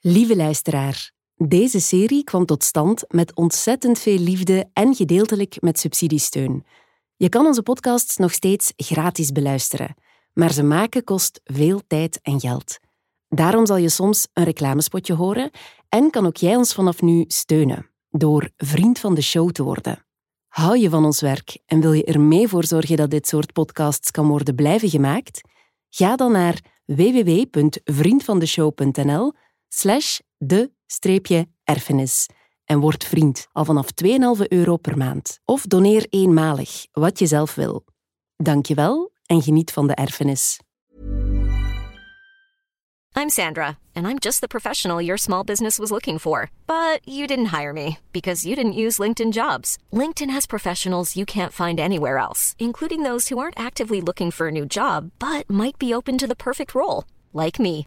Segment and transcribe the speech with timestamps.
[0.00, 6.64] Lieve luisteraar, deze serie kwam tot stand met ontzettend veel liefde en gedeeltelijk met subsidiesteun.
[7.16, 9.94] Je kan onze podcasts nog steeds gratis beluisteren,
[10.32, 12.78] maar ze maken kost veel tijd en geld.
[13.28, 15.50] Daarom zal je soms een reclamespotje horen
[15.88, 20.06] en kan ook jij ons vanaf nu steunen door vriend van de show te worden.
[20.46, 23.52] Hou je van ons werk en wil je er mee voor zorgen dat dit soort
[23.52, 25.40] podcasts kan worden blijven gemaakt?
[25.90, 29.32] Ga dan naar www.vriendvandeshow.nl
[29.68, 32.26] slash de-erfenis
[32.64, 35.38] en word vriend al vanaf 2,5 euro per maand.
[35.44, 37.84] Of doneer eenmalig, wat je zelf wil.
[38.36, 40.58] Dank je wel en geniet van de erfenis.
[43.18, 46.50] I'm Sandra, and I'm just the professional your small business was looking for.
[46.66, 49.78] But you didn't hire me because you didn't use LinkedIn jobs.
[49.90, 54.48] LinkedIn has professionals you can't find anywhere else, including those who aren't actively looking for
[54.48, 57.86] a new job but might be open to the perfect role, like me.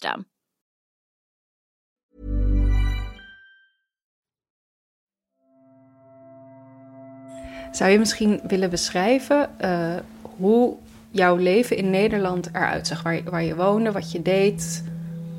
[7.71, 10.75] Zou je misschien willen beschrijven eh, hoe
[11.09, 13.03] jouw leven in Nederland eruit zag?
[13.03, 14.83] Waar je, waar je woonde, wat je deed?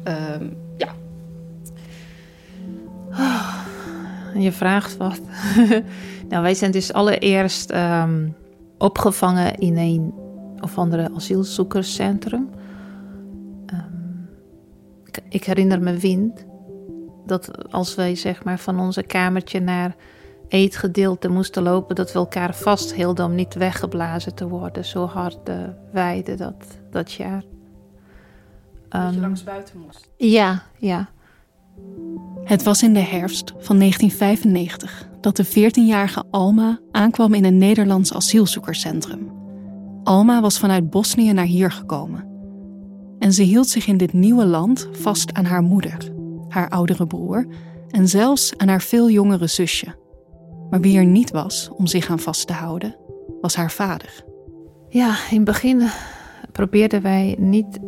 [0.05, 0.47] Ehm,
[0.77, 0.95] ja.
[4.35, 5.21] Je vraagt wat.
[6.31, 8.29] nou, wij zijn dus allereerst ehm,
[8.79, 10.15] opgevangen in een
[10.61, 12.51] of andere asielzoekerscentrum.
[15.29, 16.45] Ik, herinner me Wind
[17.27, 19.97] dat als wij zeg maar van onze kamertje naar
[20.49, 24.85] eetgedeelte moesten lopen, dat we elkaar vasthielden om niet weggeblazen te worden.
[24.85, 25.57] Zo hard uh,
[25.93, 26.55] weide dat,
[26.91, 27.43] dat jaar.
[28.89, 30.11] Dat je Ehm, langs buiten moest.
[30.17, 31.09] Ja, ja.
[32.45, 38.15] Het was in de herfst van 1995 dat de 14-jarige Alma aankwam in een Nederlands
[38.15, 39.31] asielzoekerscentrum.
[40.05, 42.32] Alma was vanuit Bosnië naar hier gekomen.
[43.23, 46.13] En ze hield zich in dit nieuwe land vast aan haar moeder,
[46.49, 47.47] haar oudere broer
[47.91, 49.95] en zelfs aan haar veel jongere zusje.
[50.71, 52.97] Maar wie er niet was om zich aan vast te houden,
[53.41, 54.25] was haar vader.
[54.89, 55.83] Ja, in het begin
[56.53, 57.79] probeerden wij niet,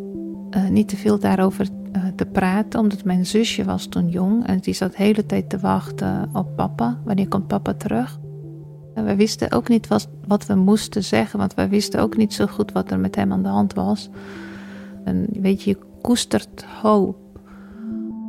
[0.51, 4.59] eh, niet te veel daarover eh, te praten, omdat mijn zusje was toen jong en
[4.59, 7.01] die zat de hele tijd te wachten op papa.
[7.05, 8.19] Wanneer komt papa terug?
[8.95, 12.35] En we wisten ook niet wat, wat we moesten zeggen, want wij wisten ook niet
[12.35, 14.11] zo goed wat er met hem aan de hand was.
[15.05, 17.17] En weet je, je koestert hoop.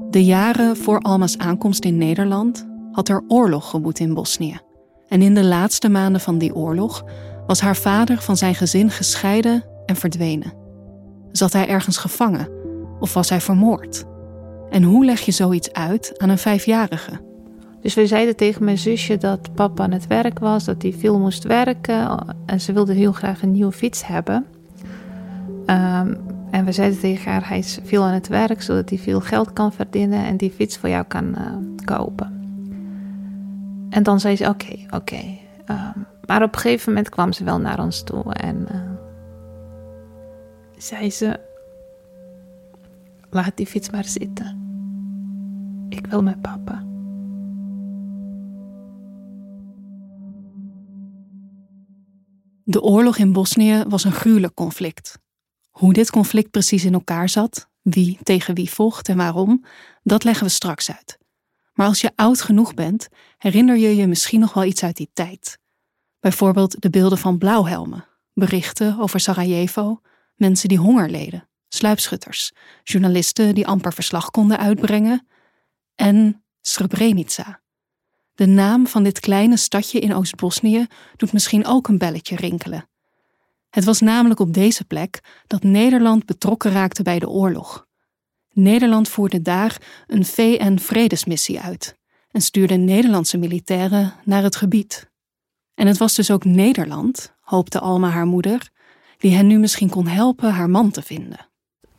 [0.10, 4.60] De jaren voor Alma's aankomst in Nederland had er oorlog gewoed in Bosnië.
[5.08, 7.04] En in de laatste maanden van die oorlog
[7.48, 10.54] was haar vader van zijn gezin gescheiden en verdwenen.
[11.32, 12.50] Zat hij ergens gevangen
[13.00, 14.06] of was hij vermoord?
[14.70, 17.12] En hoe leg je zoiets uit aan een vijfjarige?
[17.82, 21.20] Dus we zeiden tegen mijn zusje dat papa aan het werk was, dat hij veel
[21.20, 22.26] moest werken.
[22.46, 24.46] En ze wilde heel graag een nieuwe fiets hebben.
[25.66, 26.14] Ehm,
[26.52, 29.54] en we zeiden tegen haar, hij is veel aan het werk, zodat hij veel geld
[29.54, 31.52] kan verdienen en die fiets voor jou kan eh,
[31.86, 32.34] kopen.
[33.90, 35.38] En dan zei ze, oké, oké.
[35.66, 38.80] Ehm, maar op een gegeven moment kwam ze wel naar ons toe en eh,
[40.78, 41.40] zei ze,
[43.30, 44.64] laat die fiets maar zitten.
[45.90, 46.84] Ik wil met papa.
[52.64, 55.24] De oorlog in Bosnië was een gruwelijk conflict.
[55.76, 59.66] Hoe dit conflict precies in elkaar zat, wie tegen wie vocht en waarom,
[60.04, 61.18] dat leggen we straks uit.
[61.74, 63.08] Maar als je oud genoeg bent,
[63.38, 65.58] herinner je je misschien nog wel iets uit die tijd.
[66.20, 70.02] Bijvoorbeeld de beelden van blauwhelmen, berichten over Sarajevo,
[70.36, 72.52] mensen die honger leden, sluipschutters,
[72.84, 75.28] journalisten die amper verslag konden uitbrengen
[75.96, 77.62] en Srebrenica.
[78.34, 82.90] De naam van dit kleine stadje in Oost-Bosnië doet misschien ook een belletje rinkelen.
[83.76, 87.88] Het was namelijk op deze plek dat Nederland betrokken raakte bij de oorlog.
[88.54, 91.98] Nederland voerde daar een VN-vredesmissie uit
[92.32, 95.10] en stuurde Nederlandse militairen naar het gebied.
[95.74, 98.70] En het was dus ook Nederland, hoopte Alma haar moeder,
[99.18, 101.50] die hen nu misschien kon helpen haar man te vinden.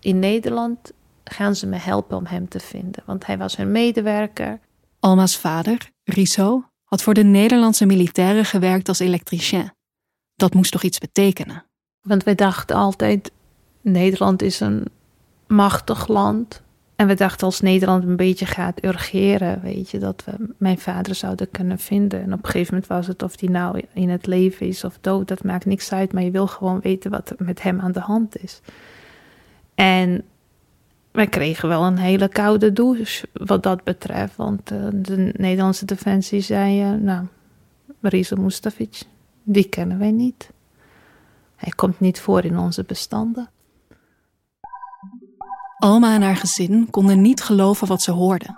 [0.00, 0.92] In Nederland
[1.24, 4.60] gaan ze me helpen om hem te vinden, want hij was hun medewerker.
[5.00, 9.74] Alma's vader, Riso, had voor de Nederlandse militairen gewerkt als elektricien.
[10.34, 11.65] Dat moest toch iets betekenen?
[12.06, 13.30] Want wij dachten altijd:
[13.80, 14.84] Nederland is een
[15.46, 16.62] machtig land.
[16.96, 21.14] En we dachten als Nederland een beetje gaat urgeren, weet je, dat we mijn vader
[21.14, 22.22] zouden kunnen vinden.
[22.22, 24.98] En op een gegeven moment was het of die nou in het leven is of
[25.00, 27.92] dood, dat maakt niks uit, maar je wil gewoon weten wat er met hem aan
[27.92, 28.60] de hand is.
[29.74, 30.22] En
[31.10, 36.40] wij kregen wel een hele koude douche wat dat betreft, want uh, de Nederlandse defensie
[36.40, 37.26] zei, uh, nou,
[38.00, 39.02] Riza Mustafic,
[39.42, 40.50] die kennen wij niet.
[41.56, 43.50] Hij komt niet voor in onze bestanden.
[45.78, 48.56] Alma en haar gezin konden niet geloven wat ze hoorden.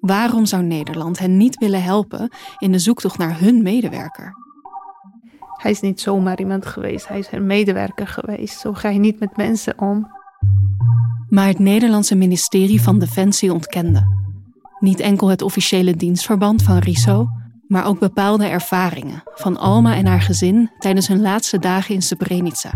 [0.00, 4.32] Waarom zou Nederland hen niet willen helpen in de zoektocht naar hun medewerker?
[5.56, 8.60] Hij is niet zomaar iemand geweest, hij is een medewerker geweest.
[8.60, 10.10] Zo ga je niet met mensen om.
[11.28, 14.02] Maar het Nederlandse ministerie van Defensie ontkende.
[14.78, 17.28] Niet enkel het officiële dienstverband van Riso,
[17.66, 22.70] maar ook bepaalde ervaringen van Alma en haar gezin tijdens hun laatste dagen in Srebrenica.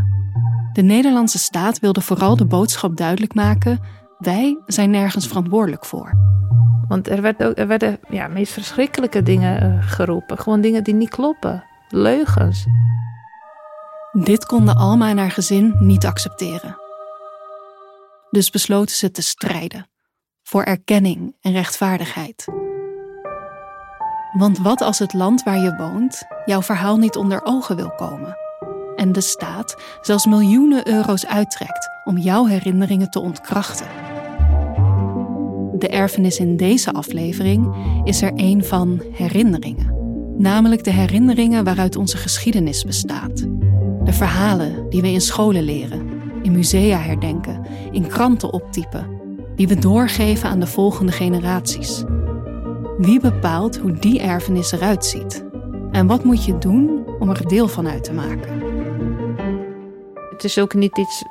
[0.72, 3.80] De Nederlandse staat wilde vooral de boodschap duidelijk maken:
[4.18, 6.12] wij zijn nergens verantwoordelijk voor.
[6.88, 10.38] Want er, werd ook, er werden ja, meest verschrikkelijke dingen uh, geroepen.
[10.38, 11.64] Gewoon dingen die niet kloppen.
[11.88, 12.66] Leugens.
[14.12, 16.76] Dit konden Alma en haar gezin niet accepteren.
[18.30, 19.86] Dus besloten ze te strijden
[20.42, 22.67] voor erkenning en rechtvaardigheid.
[24.32, 28.36] Want wat als het land waar je woont jouw verhaal niet onder ogen wil komen?
[28.96, 33.86] En de staat zelfs miljoenen euro's uittrekt om jouw herinneringen te ontkrachten.
[35.78, 39.94] De erfenis in deze aflevering is er een van herinneringen.
[40.38, 43.36] Namelijk de herinneringen waaruit onze geschiedenis bestaat.
[44.04, 46.08] De verhalen die we in scholen leren,
[46.42, 49.06] in musea herdenken, in kranten optypen,
[49.54, 52.04] die we doorgeven aan de volgende generaties.
[52.98, 55.44] Wie bepaalt hoe die erfenis eruit ziet?
[55.92, 58.60] En wat moet je doen om er deel van uit te maken?
[60.30, 61.24] Het is ook niet iets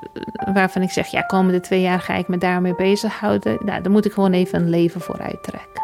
[0.53, 3.65] waarvan ik zeg, ja, komende twee jaar ga ik me daarmee bezighouden.
[3.65, 5.83] Nou, daar moet ik gewoon even een leven voor uittrekken.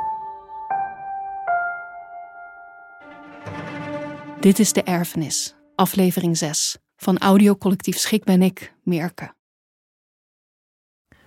[4.39, 9.33] Dit is De Erfenis, aflevering 6 van audiocollectief Schik ben ik, Merke.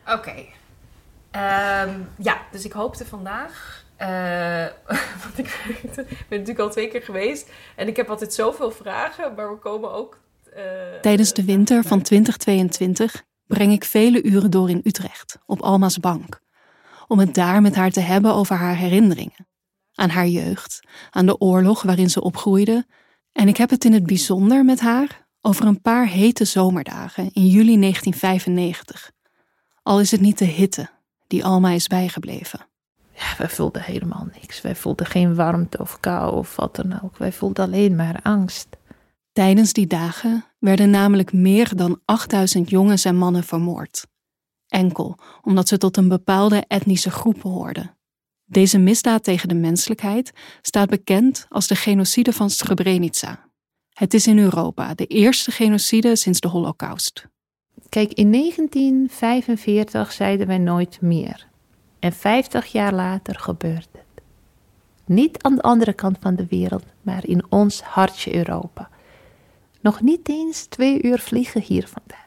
[0.07, 0.13] Oké.
[0.13, 0.55] Okay.
[1.89, 4.67] Um, ja, dus ik hoopte vandaag uh,
[5.23, 5.61] want ik
[6.29, 7.51] ben natuurlijk al twee keer geweest.
[7.77, 10.19] En ik heb altijd zoveel vragen, maar we komen ook.
[10.57, 10.63] Uh,
[11.01, 16.41] Tijdens de winter van 2022 breng ik vele uren door in Utrecht, op Alma's bank.
[17.09, 19.49] Om het daar met haar te hebben over haar herinneringen.
[19.95, 22.87] Aan haar jeugd, aan de oorlog waarin ze opgroeide.
[23.33, 27.47] En ik heb het in het bijzonder met haar over een paar hete zomerdagen in
[27.47, 29.11] juli 1995.
[29.83, 30.89] Al is het niet de hitte
[31.27, 32.67] die Alma is bijgebleven.
[33.17, 34.61] Ja, wij voelden helemaal niks.
[34.61, 37.17] Wij voelden geen warmte of kou of wat dan ook.
[37.17, 38.69] Wij voelden alleen maar angst.
[39.33, 44.07] Tijdens die dagen werden namelijk meer dan 8000 jongens en mannen vermoord.
[44.69, 47.97] Enkel omdat ze tot een bepaalde etnische groep behoorden.
[48.45, 50.33] Deze misdaad tegen de menselijkheid
[50.63, 53.51] staat bekend als de genocide van Srebrenica.
[53.93, 57.27] Het is in Europa de eerste genocide sinds de Holocaust.
[57.89, 61.47] Kijk, in 1945 zeiden wij nooit meer.
[61.99, 64.23] En 50 jaar later gebeurt het.
[65.05, 68.89] Niet aan de andere kant van de wereld, maar in ons hartje Europa.
[69.81, 72.25] Nog niet eens twee uur vliegen hier vandaan.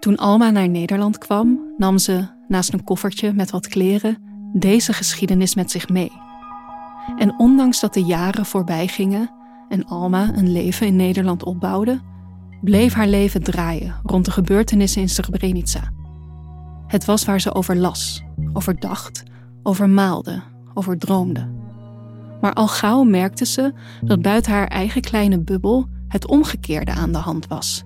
[0.00, 4.18] Toen Alma naar Nederland kwam, nam ze, naast een koffertje met wat kleren,
[4.52, 6.12] deze geschiedenis met zich mee.
[7.18, 9.30] En ondanks dat de jaren voorbij gingen
[9.68, 12.00] en Alma een leven in Nederland opbouwde,
[12.60, 15.92] bleef haar leven draaien rond de gebeurtenissen in Srebrenica.
[16.90, 19.22] Het was waar ze over las, over dacht,
[19.62, 20.42] over maalde,
[20.74, 21.48] over droomde.
[22.40, 27.18] Maar al gauw merkte ze dat buiten haar eigen kleine bubbel het omgekeerde aan de
[27.18, 27.82] hand was.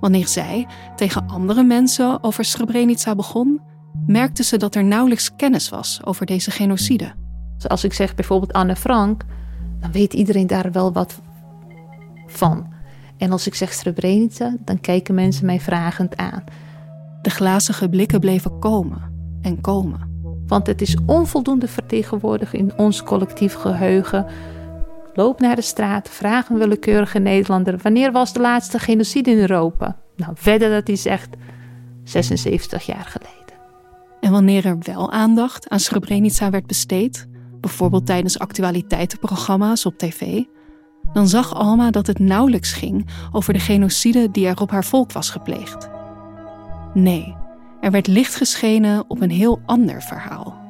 [0.00, 0.66] Wanneer zij
[0.96, 3.60] tegen andere mensen over Srebrenica begon,
[4.06, 7.12] merkte ze dat er nauwelijks kennis was over deze genocide.
[7.66, 9.24] Als ik zeg bijvoorbeeld Anne Frank,
[9.80, 11.20] dan weet iedereen daar wel wat
[12.26, 12.72] van.
[13.16, 16.44] En als ik zeg Srebrenica, dan kijken mensen mij vragend aan.
[17.22, 20.08] De glazige blikken bleven komen en komen.
[20.46, 24.26] Want het is onvoldoende vertegenwoordigd in ons collectief geheugen.
[25.14, 29.96] Loop naar de straat, vraag een willekeurige Nederlander: wanneer was de laatste genocide in Europa?
[30.16, 31.36] Nou, verder dat hij zegt
[32.04, 33.36] 76 jaar geleden.
[34.20, 37.28] En wanneer er wel aandacht aan Srebrenica werd besteed,
[37.60, 40.42] bijvoorbeeld tijdens actualiteitenprogramma's op tv,
[41.12, 45.12] dan zag Alma dat het nauwelijks ging over de genocide die er op haar volk
[45.12, 45.97] was gepleegd.
[46.98, 47.36] Nee,
[47.80, 50.66] er werd licht geschenen op een heel ander verhaal.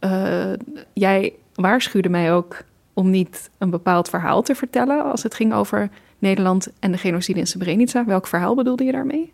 [0.00, 0.52] Uh,
[0.92, 5.90] jij waarschuwde mij ook om niet een bepaald verhaal te vertellen als het ging over
[6.18, 8.04] Nederland en de genocide in Srebrenica.
[8.04, 9.32] Welk verhaal bedoelde je daarmee?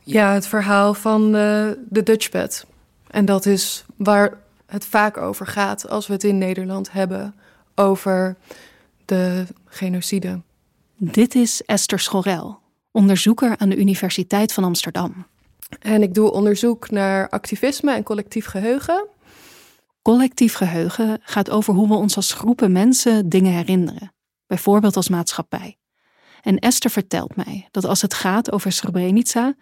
[0.00, 2.66] Ja, het verhaal van de, de Dutchbed.
[3.10, 7.34] En dat is waar het vaak over gaat als we het in Nederland hebben
[7.74, 8.36] over
[9.04, 10.40] de genocide.
[10.96, 12.58] Dit is Esther Schorel,
[12.90, 15.26] onderzoeker aan de Universiteit van Amsterdam.
[15.78, 19.06] En ik doe onderzoek naar activisme en collectief geheugen.
[20.02, 24.14] Collectief geheugen gaat over hoe we ons als groepen mensen dingen herinneren,
[24.46, 25.78] bijvoorbeeld als maatschappij.
[26.42, 29.54] En Esther vertelt mij dat als het gaat over Srebrenica,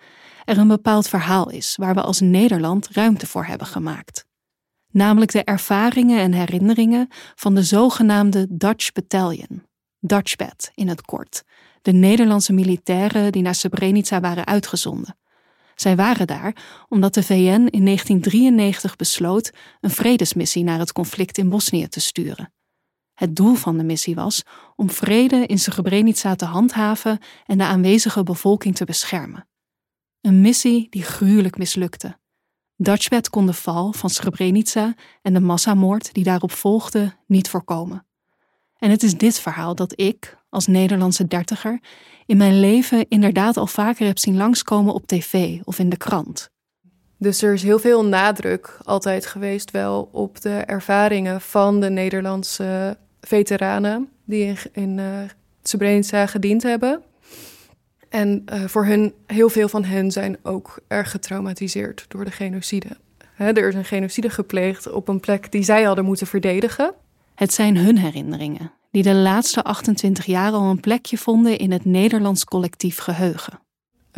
[0.45, 4.27] er een bepaald verhaal is waar we als Nederland ruimte voor hebben gemaakt.
[4.91, 9.63] Namelijk de ervaringen en herinneringen van de zogenaamde Dutch Battalion,
[10.05, 11.43] Dutchbat in het kort,
[11.83, 15.17] de Nederlandse militairen die naar Srebrenica waren uitgezonden.
[15.75, 21.49] Zij waren daar omdat de VN in 1993 besloot een vredesmissie naar het conflict in
[21.49, 22.53] Bosnië te sturen.
[23.15, 24.43] Het doel van de missie was
[24.77, 29.49] om vrede in Srebrenica te handhaven en de aanwezige bevolking te beschermen.
[30.21, 32.19] Een missie die gruwelijk mislukte.
[32.77, 38.07] Dutchbed kon de val van Srebrenica en de massamoord die daarop volgde niet voorkomen.
[38.83, 41.81] En het is dit verhaal dat ik, als Nederlandse dertiger,
[42.27, 46.51] in mijn leven inderdaad al vaker heb zien langskomen op tv of in de krant.
[47.19, 52.97] Dus er is heel veel nadruk altijd geweest wel op de ervaringen van de Nederlandse
[53.21, 54.99] veteranen die in, in
[56.03, 57.03] uh, gediend hebben.
[58.09, 62.97] En uh, voor hun, heel veel van hen zijn ook erg getraumatiseerd door de genocide.
[63.37, 66.95] er is een genocide gepleegd op een plek die zij hadden moeten verdedigen.
[67.35, 71.85] Het zijn hun herinneringen die de laatste 28 jaar al een plekje vonden in het
[71.85, 73.61] Nederlands collectief geheugen.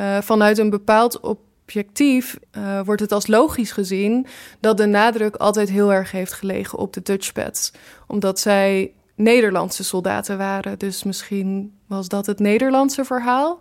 [0.01, 4.27] Uh, vanuit een bepaald objectief uh, wordt het als logisch gezien
[4.61, 7.73] dat de nadruk altijd heel erg heeft gelegen op de Dutchpads,
[8.07, 10.79] omdat zij Nederlandse soldaten waren.
[10.79, 13.61] Dus misschien was dat het Nederlandse verhaal.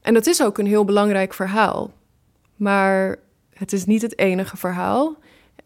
[0.00, 1.90] En dat is ook een heel belangrijk verhaal.
[2.56, 3.18] Maar
[3.54, 5.16] het is niet het enige verhaal.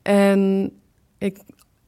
[0.02, 0.72] En
[1.18, 1.38] ik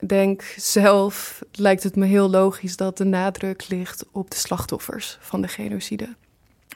[0.06, 5.40] denk zelf, lijkt het me heel logisch dat de nadruk ligt op de slachtoffers van
[5.40, 6.16] de genocide.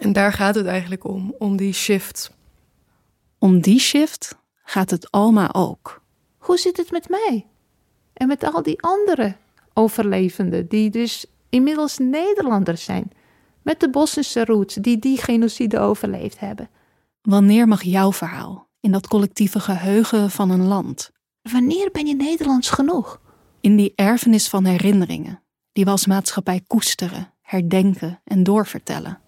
[0.01, 2.31] En daar gaat het eigenlijk om, om die shift.
[3.39, 6.03] Om die shift gaat het Alma ook.
[6.39, 7.47] Hoe zit het met mij?
[8.13, 9.37] En met al die andere
[9.75, 13.11] overlevenden, die dus inmiddels Nederlanders zijn,
[13.63, 16.71] met de Bosnische roots, die die genocide overleefd hebben.
[17.23, 21.13] Wanneer mag jouw verhaal in dat collectieve geheugen van een land?
[21.43, 23.21] Wanneer ben je Nederlands genoeg?
[23.61, 29.19] In die erfenis van herinneringen, die we als maatschappij koesteren, herdenken en doorvertellen.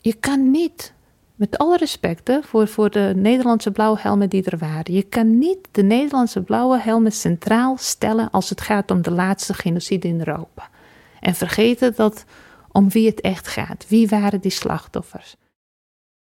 [0.00, 0.94] Je kan niet,
[1.34, 5.82] met alle respect voor, voor de Nederlandse blauwhelmen die er waren, je kan niet de
[5.82, 10.70] Nederlandse blauwe helmen centraal stellen als het gaat om de laatste genocide in Europa.
[11.20, 12.24] En vergeten dat
[12.72, 13.88] om wie het echt gaat.
[13.88, 15.36] Wie waren die slachtoffers?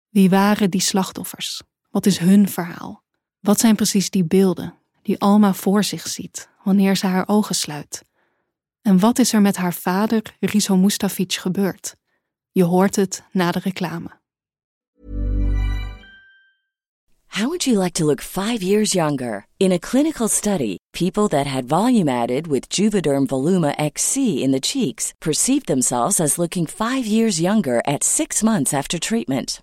[0.09, 1.63] Wie waren die slachtoffers?
[1.91, 3.03] Wat is hun verhaal?
[3.41, 8.05] Wat zijn precies die beelden die Alma voor zich ziet wanneer ze haar ogen sluit?
[8.83, 11.97] En wat is er met haar vader, Rizo Mustafic, gebeurd?
[12.51, 14.19] Je hoort het na de reclame.
[17.27, 19.47] How would you like to look five years younger?
[19.59, 24.61] In a clinical study, people that had volume added with Juvederm Voluma XC in the
[24.61, 29.63] cheeks perceived themselves as looking five years younger at six months after treatment.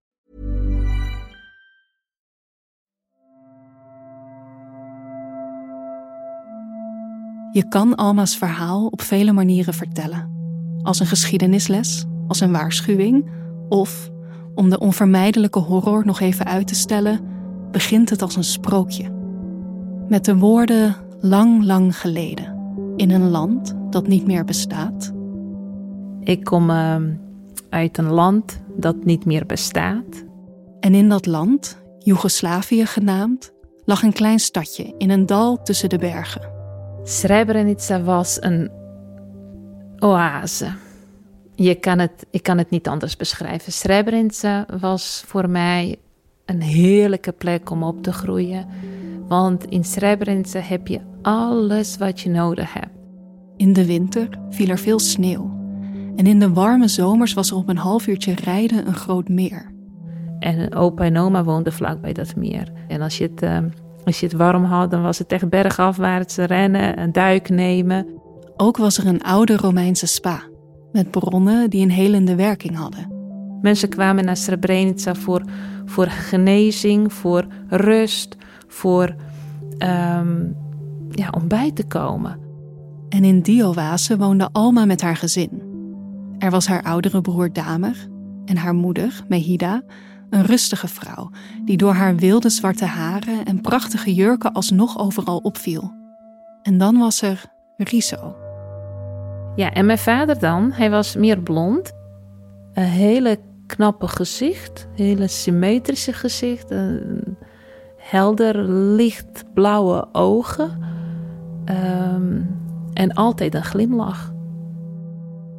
[7.53, 10.29] Je kan Alma's verhaal op vele manieren vertellen.
[10.81, 13.29] Als een geschiedenisles, als een waarschuwing
[13.69, 14.09] of,
[14.55, 17.19] om de onvermijdelijke horror nog even uit te stellen,
[17.71, 19.11] begint het als een sprookje.
[20.07, 22.57] Met de woorden lang, lang geleden,
[22.95, 25.11] in een land dat niet meer bestaat.
[26.19, 26.95] Ik kom uh,
[27.69, 30.23] uit een land dat niet meer bestaat.
[30.79, 33.53] En in dat land, Joegoslavië genaamd,
[33.85, 36.60] lag een klein stadje in een dal tussen de bergen.
[37.03, 38.71] Srebrenica was een
[39.99, 40.67] oase.
[41.55, 43.71] Je kan het, ik kan het niet anders beschrijven.
[43.71, 45.95] Srebrenica was voor mij
[46.45, 48.65] een heerlijke plek om op te groeien.
[49.27, 52.97] Want in Srebrenica heb je alles wat je nodig hebt.
[53.57, 55.59] In de winter viel er veel sneeuw.
[56.15, 59.71] En in de warme zomers was er op een half uurtje rijden een groot meer.
[60.39, 62.71] En opa en oma woonden vlakbij dat meer.
[62.87, 63.57] En als je het, uh,
[64.03, 68.07] als je het warm had, dan was het echt bergafwaarts rennen, een duik nemen.
[68.57, 70.41] Ook was er een oude Romeinse spa.
[70.91, 73.11] Met bronnen die een helende werking hadden.
[73.61, 75.41] Mensen kwamen naar Srebrenica voor,
[75.85, 78.35] voor genezing, voor rust,
[78.67, 79.15] voor
[79.77, 80.55] um,
[81.09, 82.39] ja, om bij te komen.
[83.09, 85.61] En in die oase woonde Alma met haar gezin.
[86.37, 88.07] Er was haar oudere broer Damer
[88.45, 89.83] en haar moeder, Mehida,
[90.31, 91.29] een rustige vrouw
[91.65, 95.93] die door haar wilde zwarte haren en prachtige jurken alsnog overal opviel.
[96.61, 97.43] En dan was er
[97.77, 98.35] Riso.
[99.55, 101.93] Ja, en mijn vader dan, hij was meer blond,
[102.73, 107.37] een hele knappe gezicht, hele symmetrische gezicht, een
[107.97, 110.79] helder lichtblauwe ogen
[111.65, 112.59] um,
[112.93, 114.33] en altijd een glimlach.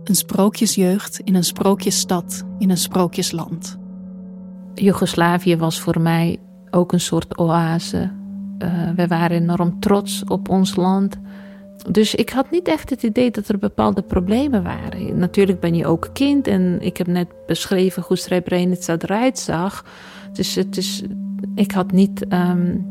[0.05, 3.81] Een sprookjesjeugd in een sprookjesstad in een sprookjesland.
[4.75, 6.39] Joegoslavië was voor mij
[6.71, 8.11] ook een soort oase.
[8.59, 11.19] Uh, we waren enorm trots op ons land.
[11.91, 15.19] Dus ik had niet echt het idee dat er bepaalde problemen waren.
[15.19, 19.85] Natuurlijk ben je ook kind en ik heb net beschreven hoe Srebrenica eruit zag.
[20.33, 21.03] Dus het is,
[21.55, 22.87] ik had niet um,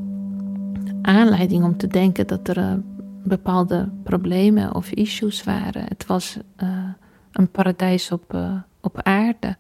[1.02, 2.74] aanleiding om te denken dat er uh,
[3.24, 5.84] bepaalde problemen of issues waren.
[5.88, 6.70] Het was uh,
[7.32, 8.38] een paradijs op,
[8.82, 9.58] op aarde.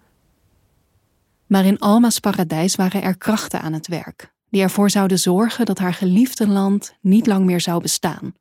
[1.51, 5.77] Maar in Alma's paradijs waren er krachten aan het werk, die ervoor zouden zorgen dat
[5.77, 8.33] haar geliefde land niet lang meer zou bestaan.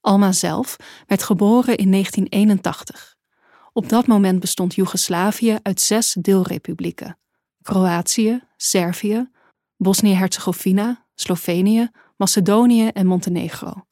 [0.00, 0.76] Alma zelf
[1.06, 3.16] werd geboren in 1981.
[3.72, 7.18] Op dat moment bestond Joegoslavië uit zes deelrepublieken:
[7.62, 9.30] Kroatië, Servië,
[9.76, 13.86] Bosnië-Herzegovina, Slovenië, Macedonië en Montenegro.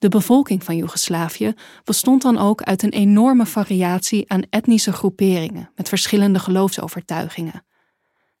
[0.00, 5.88] De bevolking van Joegoslavië bestond dan ook uit een enorme variatie aan etnische groeperingen met
[5.88, 7.64] verschillende geloofsovertuigingen.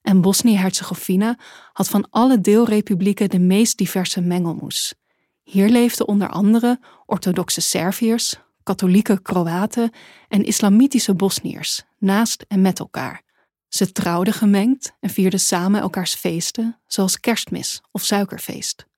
[0.02, 1.38] En Bosnië-Herzegovina
[1.72, 4.94] had van alle deelrepublieken de meest diverse mengelmoes.
[5.42, 9.90] Hier leefden onder andere orthodoxe Serviërs, katholieke Kroaten
[10.28, 13.22] en islamitische Bosniërs, naast en met elkaar.
[13.68, 18.88] Ze trouwden gemengd en vierden samen elkaars feesten, zoals kerstmis of suikerfeest.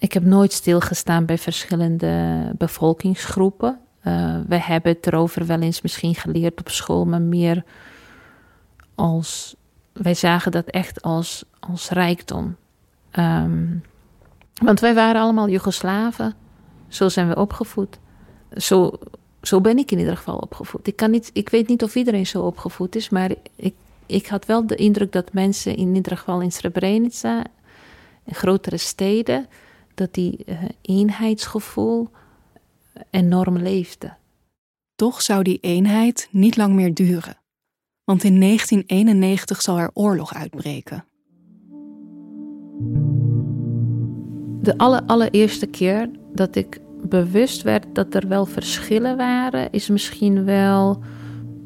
[0.00, 3.80] Ik heb nooit stilgestaan bij verschillende bevolkingsgroepen.
[4.04, 7.64] Uh, we hebben het erover wel eens misschien geleerd op school, maar meer
[8.94, 9.56] als.
[9.92, 12.56] Wij zagen dat echt als, als rijkdom.
[13.18, 13.82] Um,
[14.62, 16.34] want wij waren allemaal Joegoslaven.
[16.88, 17.98] Zo zijn we opgevoed.
[18.56, 18.92] Zo,
[19.42, 20.86] zo ben ik in ieder geval opgevoed.
[20.86, 23.74] Ik, kan niet, ik weet niet of iedereen zo opgevoed is, maar ik,
[24.06, 27.44] ik had wel de indruk dat mensen in ieder geval in Srebrenica,
[28.24, 29.46] in grotere steden,
[30.00, 32.08] dat die uh, eenheidsgevoel
[33.10, 34.16] enorm leefde.
[34.94, 37.36] Toch zou die eenheid niet lang meer duren.
[38.04, 41.04] Want in 1991 zal er oorlog uitbreken.
[44.62, 50.44] De aller, allereerste keer dat ik bewust werd dat er wel verschillen waren, is misschien
[50.44, 51.02] wel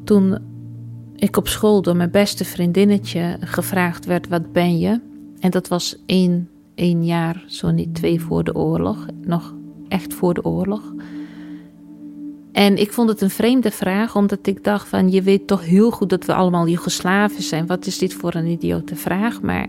[0.03, 0.37] toen
[1.15, 5.01] ik op school door mijn beste vriendinnetje gevraagd werd: Wat ben je?
[5.39, 9.55] En dat was één één jaar, zo niet twee voor de oorlog, nog
[9.87, 10.93] echt voor de oorlog.
[12.51, 15.11] En ik vond het een vreemde vraag, omdat ik dacht van...
[15.11, 17.67] je weet toch heel goed dat we allemaal Joegoslaven zijn.
[17.67, 19.41] Wat is dit voor een idiote vraag?
[19.41, 19.67] Maar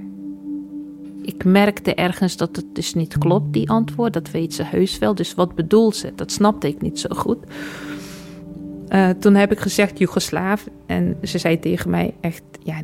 [1.23, 4.13] ik merkte ergens dat het dus niet klopt, die antwoord.
[4.13, 5.15] Dat weet ze heus wel.
[5.15, 6.13] Dus wat bedoelt ze?
[6.15, 7.39] Dat snapte ik niet zo goed.
[8.89, 10.69] Uh, toen heb ik gezegd Joegoslaaf.
[10.87, 12.43] En ze zei tegen mij echt...
[12.63, 12.81] Ja,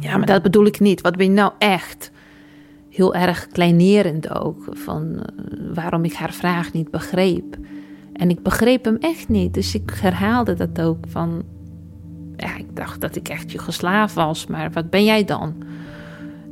[0.00, 1.00] ja, maar dat bedoel ik niet.
[1.00, 2.10] Wat ben je nou echt?
[2.96, 4.68] Heel erg kleinerend ook.
[4.70, 7.56] Van uh, waarom ik haar vraag niet begreep.
[8.12, 9.54] En ik begreep hem echt niet.
[9.54, 11.42] Dus ik herhaalde dat ook van...
[12.36, 14.46] Ja, ik dacht dat ik echt Joegoslaaf was.
[14.46, 15.54] Maar wat ben jij dan?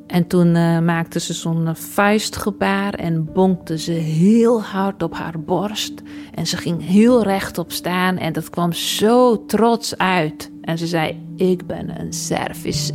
[0.07, 6.03] En toen uh, maakte ze zo'n vuistgebaar en bonkte ze heel hard op haar borst.
[6.35, 10.51] En ze ging heel rechtop staan en dat kwam zo trots uit.
[10.61, 12.95] En ze zei: Ik ben een Servische.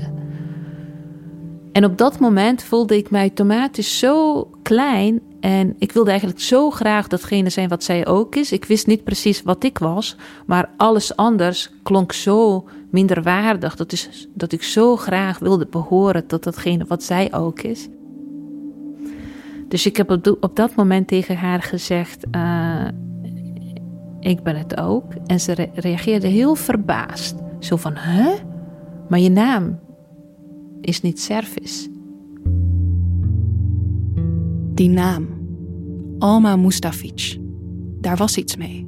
[1.72, 5.22] En op dat moment voelde ik mij automatisch zo klein.
[5.40, 8.52] En ik wilde eigenlijk zo graag datgene zijn wat zij ook is.
[8.52, 13.76] Ik wist niet precies wat ik was, maar alles anders klonk zo minderwaardig.
[13.76, 17.88] Dat, is, dat ik zo graag wilde behoren tot datgene wat zij ook is.
[19.68, 22.86] Dus ik heb op, dat moment tegen haar gezegd: uh,
[24.20, 25.14] Ik ben het ook.
[25.26, 27.36] En ze reageerde heel verbaasd.
[27.60, 28.34] Zo van: Huh?
[29.10, 29.80] Maar je naam
[30.82, 31.88] is niet Servisch.
[34.74, 35.28] Die naam,
[36.20, 37.38] Alma Mustafic,
[38.02, 38.88] daar was iets mee.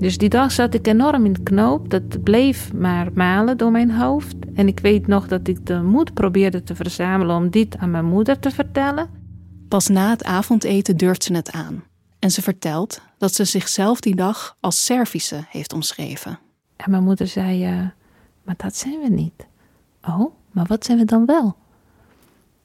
[0.00, 1.90] Dus die dag zat ik enorm in de knoop.
[1.90, 4.34] Dat bleef maar malen door mijn hoofd.
[4.54, 8.04] En ik weet nog dat ik de moed probeerde te verzamelen om dit aan mijn
[8.04, 9.08] moeder te vertellen.
[9.68, 11.84] Pas na het avondeten durft ze het aan.
[12.18, 16.38] En ze vertelt dat ze zichzelf die dag als Servische heeft omschreven.
[16.76, 17.86] En mijn moeder zei: uh,
[18.42, 19.46] Maar dat zijn we niet.
[20.02, 21.54] Oh, maar wat zijn we dan wel?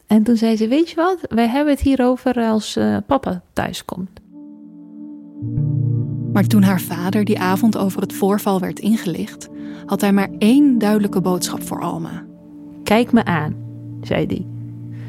[0.08, 4.20] En toen zei ze: Weet je wat, wij hebben het hierover als uh, papa thuiskomt.
[6.34, 9.50] Maar toen haar vader die avond over het voorval werd ingelicht,
[9.86, 12.26] had hij maar één duidelijke boodschap voor Alma.
[12.84, 13.56] Kijk me aan,
[14.02, 14.46] zei hij.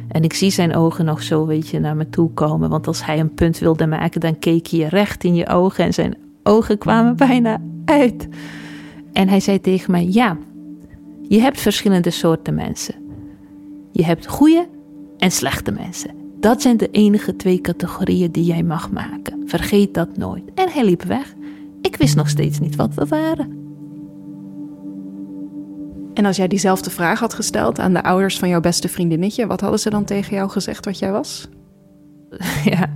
[0.08, 2.70] En ik zie zijn ogen nog zo, weet je, naar me toe komen.
[2.70, 5.94] Want als hij een punt wilde maken, dan keek hij recht in je ogen en
[5.94, 8.28] zijn ogen kwamen bijna uit.
[9.12, 10.36] En hij zei tegen mij: Ja,
[11.28, 12.94] je hebt verschillende soorten mensen.
[13.92, 14.68] Je hebt goede
[15.18, 16.10] en slechte mensen.
[16.40, 19.42] Dat zijn de enige twee categorieën die jij mag maken.
[19.46, 20.42] Vergeet dat nooit.
[20.54, 21.34] En hij liep weg.
[21.80, 23.64] Ik wist nog steeds niet wat we waren.
[26.14, 29.60] En als jij diezelfde vraag had gesteld aan de ouders van jouw beste vriendinnetje, wat
[29.60, 31.48] hadden ze dan tegen jou gezegd wat jij was?
[32.64, 32.90] Ja,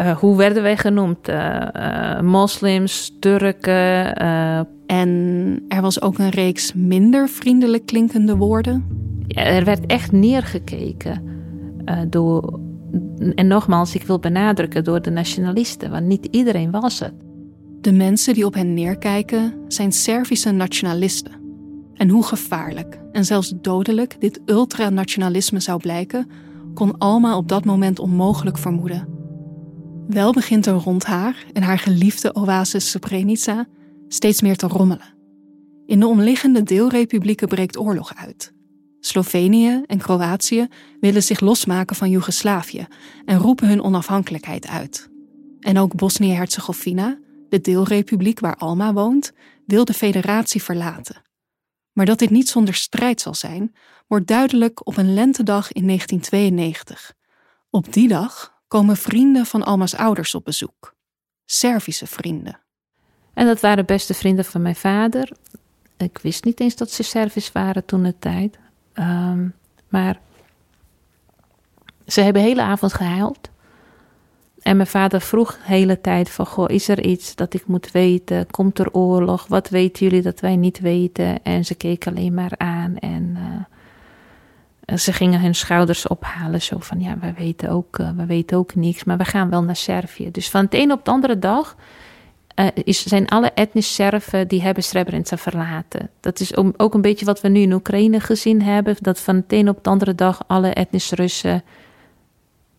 [0.00, 1.28] uh, hoe werden wij genoemd?
[1.28, 4.18] Uh, uh, moslims, Turken.
[4.86, 8.84] En er was ook een reeks minder vriendelijk klinkende woorden.
[9.26, 11.22] Ja, er werd echt neergekeken
[12.08, 12.60] door
[13.34, 17.12] en nogmaals, ik wil benadrukken door de nationalisten, want niet iedereen was het.
[17.80, 21.32] De mensen die op hen neerkijken zijn Servische nationalisten.
[21.94, 26.30] En hoe gevaarlijk en zelfs dodelijk dit ultranationalisme zou blijken,
[26.74, 29.08] kon Alma op dat moment onmogelijk vermoeden.
[30.08, 33.66] Wel begint er rond haar en haar geliefde oasis Srebrenica
[34.14, 35.14] steeds meer te rommelen.
[35.86, 38.52] In de omliggende deelrepublieken breekt oorlog uit.
[39.00, 40.68] Slovenië en Kroatië
[41.00, 42.86] willen zich losmaken van Joegoslavië
[43.24, 45.10] en roepen hun onafhankelijkheid uit.
[45.60, 49.32] En ook Bosnië-Herzegovina, de deelrepubliek waar Alma woont,
[49.66, 51.22] wil de federatie verlaten.
[51.92, 53.74] Maar dat dit niet zonder strijd zal zijn,
[54.06, 57.14] wordt duidelijk op een lentedag in 1992.
[57.70, 60.94] Op die dag komen vrienden van Alma's ouders op bezoek.
[61.44, 62.63] Servische vrienden.
[63.34, 65.32] En dat waren beste vrienden van mijn vader.
[65.96, 68.58] Ik wist niet eens dat ze Servisch waren toen de tijd.
[68.94, 69.54] Um,
[69.88, 70.20] maar
[72.06, 73.50] ze hebben de hele avond gehuild.
[74.62, 77.90] En mijn vader vroeg de hele tijd van, goh, is er iets dat ik moet
[77.90, 78.50] weten?
[78.50, 79.46] Komt er oorlog?
[79.46, 81.42] Wat weten jullie dat wij niet weten?
[81.42, 83.36] En ze keken alleen maar aan en
[84.86, 86.62] uh, ze gingen hun schouders ophalen.
[86.62, 89.62] Zo van, ja, we weten, ook, uh, we weten ook niks, maar we gaan wel
[89.62, 90.30] naar Servië.
[90.30, 91.76] Dus van het een op de andere dag
[92.54, 96.10] uh, is, zijn alle etnische Serven die hebben Srebrenica verlaten.
[96.20, 98.96] Dat is ook een beetje wat we nu in Oekraïne gezien hebben.
[99.00, 101.62] Dat van het een op de andere dag alle etnische Russen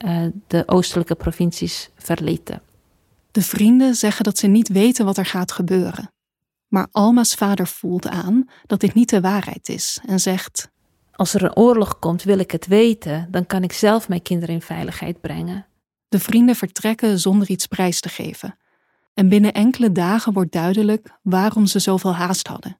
[0.05, 2.61] uh, de oostelijke provincies verlieten.
[3.31, 6.09] De vrienden zeggen dat ze niet weten wat er gaat gebeuren.
[6.67, 10.69] Maar Alma's vader voelt aan dat dit niet de waarheid is en zegt:
[11.11, 14.55] Als er een oorlog komt, wil ik het weten, dan kan ik zelf mijn kinderen
[14.55, 15.65] in veiligheid brengen.
[16.07, 18.57] De vrienden vertrekken zonder iets prijs te geven.
[19.15, 22.79] En binnen enkele dagen wordt duidelijk waarom ze zoveel haast hadden.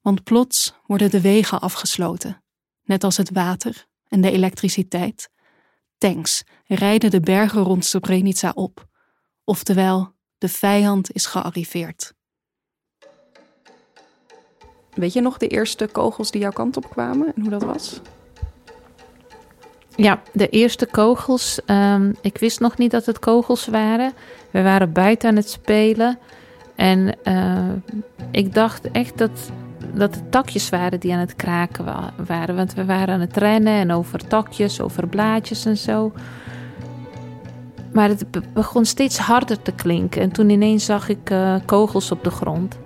[0.00, 2.42] Want plots worden de wegen afgesloten,
[2.84, 5.30] net als het water en de elektriciteit.
[5.98, 8.86] Tanks rijden de bergen rond Srebrenica op,
[9.44, 12.14] oftewel de vijand is gearriveerd.
[14.94, 18.00] Weet je nog de eerste kogels die jouw kant op kwamen en hoe dat was?
[19.96, 21.60] Ja, de eerste kogels.
[21.66, 24.12] ehm, ik wist nog niet dat het kogels waren.
[24.50, 26.18] We waren buiten aan het spelen.
[26.74, 27.68] En eh,
[28.30, 29.50] ik dacht echt dat,
[29.94, 32.56] dat het takjes waren die aan het kraken wa- waren.
[32.56, 36.12] Want we waren aan het rennen en over takjes, over blaadjes en zo.
[37.92, 40.22] Maar het be- begon steeds harder te klinken.
[40.22, 42.78] En toen ineens zag ik eh, kogels op de grond.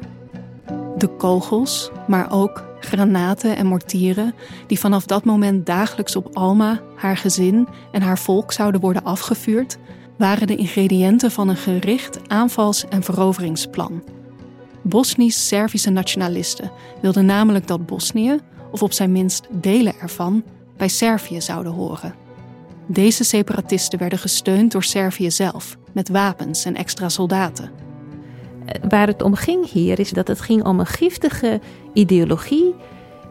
[0.99, 4.35] De kogels, maar ook granaten en mortieren
[4.67, 9.79] die vanaf dat moment dagelijks op Alma, haar gezin en haar volk zouden worden afgevuurd,
[10.17, 14.03] waren de ingrediënten van een gericht aanvals- en veroveringsplan.
[14.83, 16.71] Bosnisch-Servische nationalisten
[17.03, 18.39] wilden namelijk dat Bosnië,
[18.71, 20.45] of op zijn minst delen ervan,
[20.77, 22.15] bij Servië zouden horen.
[22.87, 27.71] Deze separatisten werden gesteund door Servië zelf, met wapens en extra soldaten.
[28.88, 31.61] Waar het om ging hier is dat het ging om een giftige
[31.92, 32.74] ideologie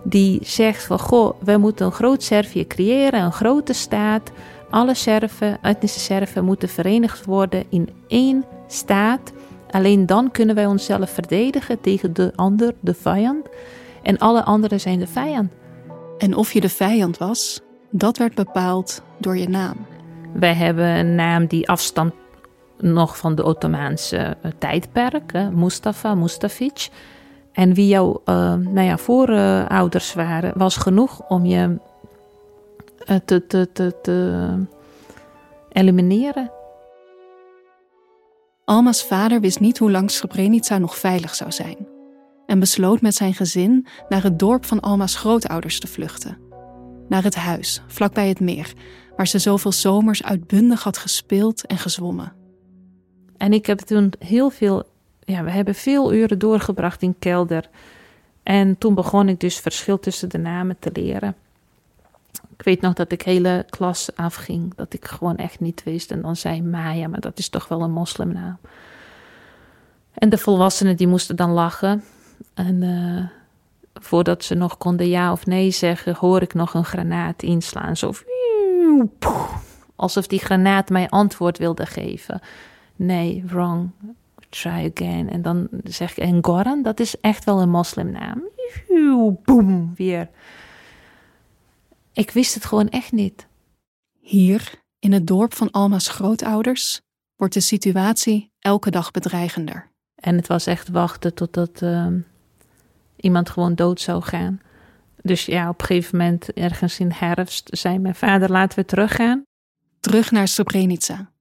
[0.04, 4.32] die zegt van goh, wij moeten een groot Servië creëren, een grote staat.
[4.70, 9.34] Alle Serven, etnische Serven moeten verenigd worden in één staat.
[9.70, 13.48] Alleen dan kunnen wij onszelf verdedigen tegen de ander, de vijand.
[14.04, 15.52] En alle anderen zijn de vijand.
[16.18, 19.86] En of je de vijand was, dat werd bepaald door je naam.
[20.34, 22.14] Wij hebben een naam die afstamt
[22.78, 26.90] nog van de Ottomaanse eh, tijdperk, Mustafa, Mustafic.
[27.52, 31.80] En wie jouw eh, nou ja, voorouders waren, was genoeg om je
[33.06, 34.48] eh, te, te, te, te
[35.70, 36.52] elimineren.
[38.66, 41.96] Alma's vader wist niet hoe lang Srebrenica nog veilig zou zijn
[42.48, 46.38] en besloot met zijn gezin naar het dorp van Alma's grootouders te vluchten.
[47.10, 48.74] Naar het huis, vlakbij het meer,
[49.16, 52.37] waar ze zoveel zomers uitbundig had gespeeld en gezwommen.
[53.38, 54.84] En ik heb toen heel veel,
[55.20, 57.70] ja, we hebben veel uren doorgebracht in kelder.
[58.44, 61.36] En toen begon ik dus verschil tussen de namen te leren.
[62.58, 66.12] Ik weet nog dat ik hele klas afging, dat ik gewoon echt niet wist.
[66.12, 68.58] En dan zei Maya, maar dat is toch wel een moslimnaam.
[70.14, 72.04] En de volwassenen die moesten dan lachen.
[72.54, 73.24] En eh,
[74.04, 77.98] voordat ze nog konden ja of nee zeggen, hoor ik nog een granaat inslaan.
[77.98, 78.14] Zo,
[79.96, 82.42] alsof die granaat mij antwoord wilde geven.
[82.98, 83.90] Nee, wrong.
[84.50, 85.30] Try again.
[85.30, 88.44] En dan zeg ik, en Goran, dat is echt wel een moslimnaam.
[89.44, 90.30] Boom, weer.
[92.14, 93.48] Ik wist het gewoon echt niet.
[94.20, 97.02] Hier, in het dorp van Alma's grootouders,
[97.36, 99.92] wordt de situatie elke dag bedreigender.
[100.16, 102.20] En het was echt wachten totdat ehm,
[103.16, 104.62] iemand gewoon dood zou gaan.
[105.22, 109.44] Dus ja, op een gegeven moment, ergens in herfst, zei mijn vader: laten we teruggaan.
[110.00, 111.32] Terug naar Srebrenica,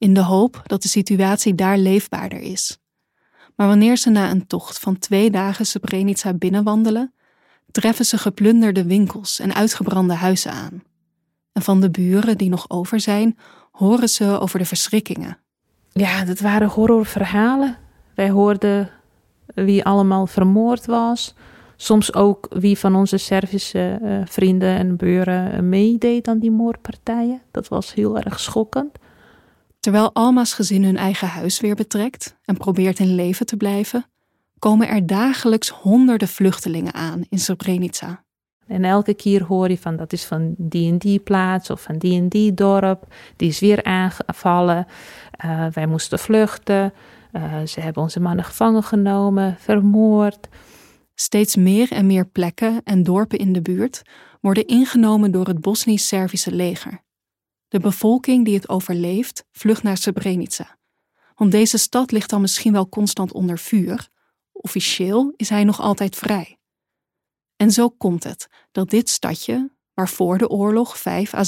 [0.00, 2.78] in de hoop dat de situatie daar leefbaarder is.
[3.56, 7.12] Maar wanneer ze na een tocht van twee dagen Srebrenica binnenwandelen,
[7.70, 10.82] treffen ze geplunderde winkels en uitgebrande huizen aan.
[11.52, 13.38] En van de buren die nog over zijn,
[13.72, 15.38] horen ze over de verschrikkingen.
[15.92, 17.76] Ja, dat waren horrorverhalen.
[18.14, 18.90] Wij hoorden
[19.54, 21.34] wie allemaal vermoord was.
[21.76, 27.42] Soms ook wie van onze Servische eh, vrienden en buren meedeed aan die moordpartijen.
[27.50, 28.98] Dat was heel erg schokkend.
[29.80, 34.06] Terwijl Alma's gezin hun eigen huis weer betrekt en probeert in leven te blijven,
[34.58, 38.24] komen er dagelijks honderden vluchtelingen aan in Srebrenica.
[38.66, 41.98] En elke keer hoor je van dat is van die en die plaats of van
[41.98, 43.14] die en die dorp.
[43.36, 44.86] Die is weer aangevallen.
[45.44, 46.92] Uh, wij moesten vluchten.
[47.32, 50.48] Uh, ze hebben onze mannen gevangen genomen, vermoord.
[51.14, 54.02] Steeds meer en meer plekken en dorpen in de buurt
[54.40, 57.02] worden ingenomen door het Bosnisch-Servische leger.
[57.70, 60.78] De bevolking die het overleeft, vlucht naar Srebrenica.
[61.34, 64.08] Want deze stad ligt dan misschien wel constant onder vuur.
[64.52, 66.58] Officieel is hij nog altijd vrij.
[67.56, 71.42] En zo komt het dat dit stadje, waar voor de oorlog 5 à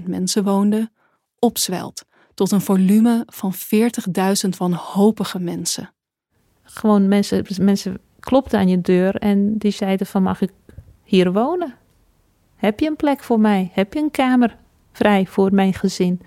[0.00, 0.92] 6.000 mensen woonden,
[1.38, 2.04] opzwelt
[2.34, 5.94] tot een volume van 40.000 wanhopige mensen.
[6.62, 10.52] Gewoon mensen, mensen klopten aan je deur en die zeiden van mag ik
[11.02, 11.74] hier wonen?
[12.56, 13.70] Heb je een plek voor mij?
[13.72, 14.60] Heb je een kamer
[14.92, 16.20] vrij voor mijn gezin?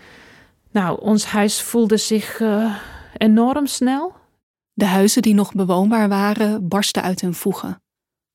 [0.71, 2.75] Nou, ons huis voelde zich uh,
[3.17, 4.15] enorm snel.
[4.73, 7.81] De huizen die nog bewoonbaar waren, barsten uit hun voegen.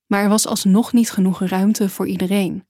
[0.07, 2.67] Maar er was alsnog niet genoeg ruimte voor iedereen.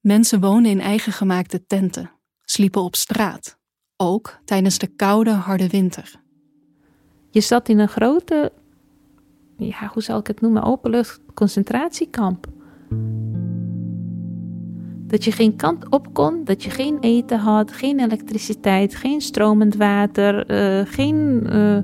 [0.00, 2.10] Mensen woonden in eigen gemaakte tenten,
[2.42, 3.58] sliepen op straat,
[3.96, 6.20] ook tijdens de koude, harde winter.
[7.30, 8.52] Je zat in een grote,
[9.56, 12.46] ja, hoe zal ik het noemen, openlucht concentratiekamp.
[15.12, 19.76] Dat je geen kant op kon, dat je geen eten had, geen elektriciteit, geen stromend
[19.76, 21.78] water, uh, geen uh,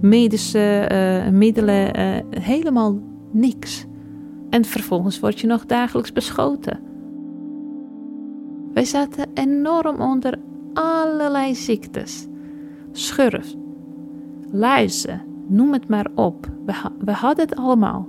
[0.00, 1.96] medische uh, middelen,
[2.40, 2.98] helemaal
[3.32, 3.86] niks.
[4.50, 6.80] En vervolgens word je nog dagelijks beschoten.
[8.72, 10.38] Wij zaten enorm onder
[10.72, 12.26] allerlei ziektes.
[12.92, 13.54] Schurf,
[14.50, 16.46] luizen, noem het maar op.
[17.04, 18.08] We hadden het allemaal.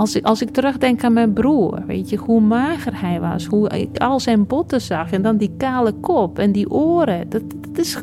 [0.00, 3.68] Als ik, als ik terugdenk aan mijn broer, weet je, hoe mager hij was, hoe
[3.68, 7.28] ik al zijn botten zag en dan die kale kop en die oren.
[7.28, 7.96] Dat, dat is,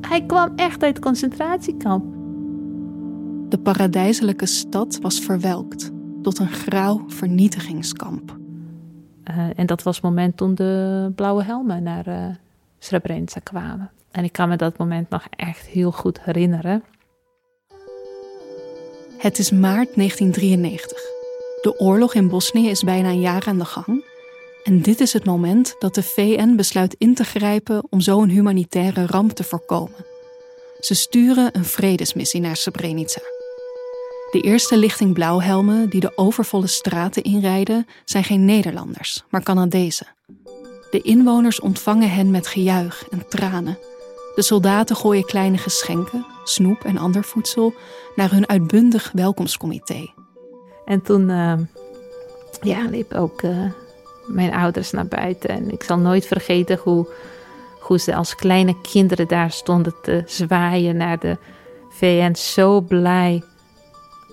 [0.00, 2.04] hij kwam echt uit het concentratiekamp.
[3.48, 5.90] De paradijselijke stad was verwelkt
[6.22, 8.36] tot een grauw vernietigingskamp.
[9.30, 12.26] Uh, en dat was het moment toen de blauwe helmen naar uh,
[12.78, 13.90] Srebrenica kwamen.
[14.10, 16.82] En ik kan me dat moment nog echt heel goed herinneren.
[19.16, 21.18] Het is maart 1993.
[21.60, 24.04] De oorlog in Bosnië is bijna een jaar aan de gang.
[24.62, 28.30] En dit is het moment dat de VN besluit in te grijpen om zo een
[28.30, 30.06] humanitaire ramp te voorkomen.
[30.80, 33.20] Ze sturen een vredesmissie naar Srebrenica.
[34.30, 40.06] De eerste lichting blauwhelmen die de overvolle straten inrijden, zijn geen Nederlanders, maar Canadezen.
[40.90, 43.78] De inwoners ontvangen hen met gejuich en tranen.
[44.34, 47.74] De soldaten gooien kleine geschenken, snoep en ander voedsel,
[48.14, 50.19] naar hun uitbundig welkomstcomité.
[50.90, 51.52] En toen uh,
[52.60, 53.70] ja, liep ook uh,
[54.26, 55.50] mijn ouders naar buiten.
[55.50, 57.08] En ik zal nooit vergeten hoe,
[57.80, 61.36] hoe ze als kleine kinderen daar stonden te zwaaien naar de
[61.90, 62.34] VN.
[62.34, 63.42] Zo blij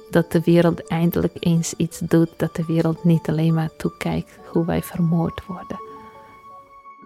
[0.09, 2.29] dat de wereld eindelijk eens iets doet.
[2.37, 5.79] Dat de wereld niet alleen maar toekijkt hoe wij vermoord worden.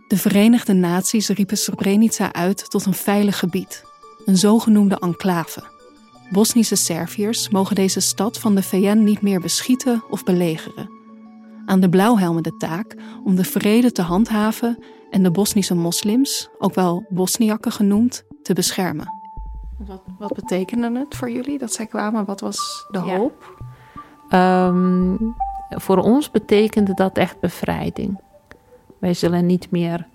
[0.08, 3.84] De Verenigde Naties riepen Srebrenica uit tot een veilig gebied,
[4.26, 5.64] een zogenoemde enclave.
[6.32, 10.90] Bosnische Serviërs mogen deze stad van de VN niet meer beschieten of belegeren.
[11.66, 16.74] Aan de blauwhelmen de taak om de vrede te handhaven en de Bosnische moslims, ook
[16.74, 19.14] wel Bosniakken genoemd, te beschermen.
[19.78, 22.26] Wat, wat betekende het voor jullie dat zij kwamen?
[22.26, 23.64] Wat was de hoop?
[24.30, 25.36] Um,
[25.70, 28.22] voor ons betekende dat echt bevrijding.
[29.00, 30.08] Wij zullen niet meer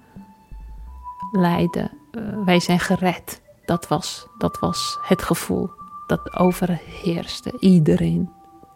[1.33, 1.91] lijden.
[2.13, 3.43] Uh, wij zijn gered.
[3.65, 5.76] Dat was, dat was het gevoel
[6.07, 7.57] dat overheerste.
[7.61, 8.31] Iedereen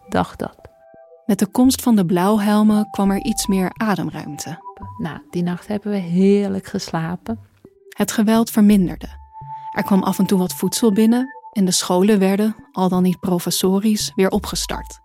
[0.09, 0.69] dacht dat.
[1.25, 4.59] Met de komst van de blauwhelmen kwam er iets meer ademruimte.
[4.97, 7.39] Nou, die nacht hebben we heerlijk geslapen.
[7.89, 9.07] Het geweld verminderde.
[9.71, 13.19] Er kwam af en toe wat voedsel binnen en de scholen werden, al dan niet
[13.19, 14.99] professorisch, weer opgestart.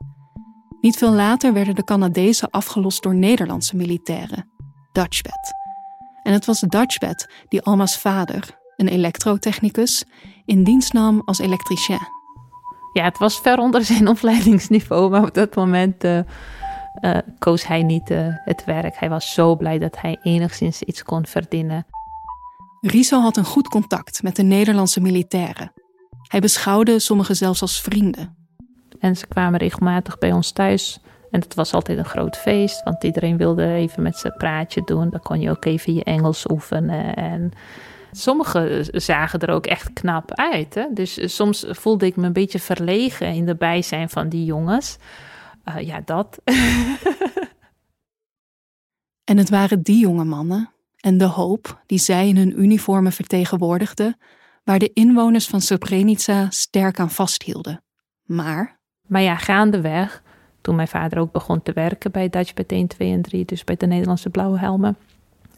[0.80, 4.50] Niet veel later werden de Canadezen afgelost door Nederlandse militairen,
[4.92, 5.54] Dutchbed.
[6.22, 10.04] En het was Dutchbed die Alma's vader, een elektrotechnicus,
[10.44, 12.14] in dienst nam als elektricien
[12.96, 16.18] ja, het was ver onder zijn opleidingsniveau, maar op dat moment uh,
[17.00, 18.96] uh, koos hij niet uh, het werk.
[18.98, 21.86] Hij was zo blij dat hij enigszins iets kon verdienen.
[22.80, 25.72] Riso had een goed contact met de Nederlandse militairen.
[26.28, 28.36] Hij beschouwde sommigen zelfs als vrienden.
[28.98, 31.00] En ze kwamen regelmatig bij ons thuis.
[31.30, 35.10] En het was altijd een groot feest, want iedereen wilde even met zijn praatje doen.
[35.10, 37.16] Dan kon je ook even je Engels oefenen.
[37.16, 37.52] En
[38.16, 40.74] Sommigen zagen er ook echt knap uit.
[40.74, 40.86] Hè?
[40.92, 44.96] Dus eh, soms voelde ik me een beetje verlegen in de bijzijn van die jongens.
[45.68, 46.40] Uh, ja, dat.
[49.30, 54.18] en het waren die jonge mannen en de hoop die zij in hun uniformen vertegenwoordigden,
[54.64, 57.82] waar de inwoners van Srebrenica sterk aan vasthielden.
[58.22, 58.78] Maar.
[59.06, 60.22] Maar ja, gaandeweg,
[60.60, 63.76] toen mijn vader ook begon te werken bij Dutch 1, 2 en 3, dus bij
[63.76, 64.96] de Nederlandse Blauwe Helmen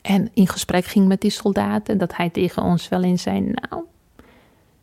[0.09, 3.83] en in gesprek ging met die soldaten, dat hij tegen ons wel in zei: Nou,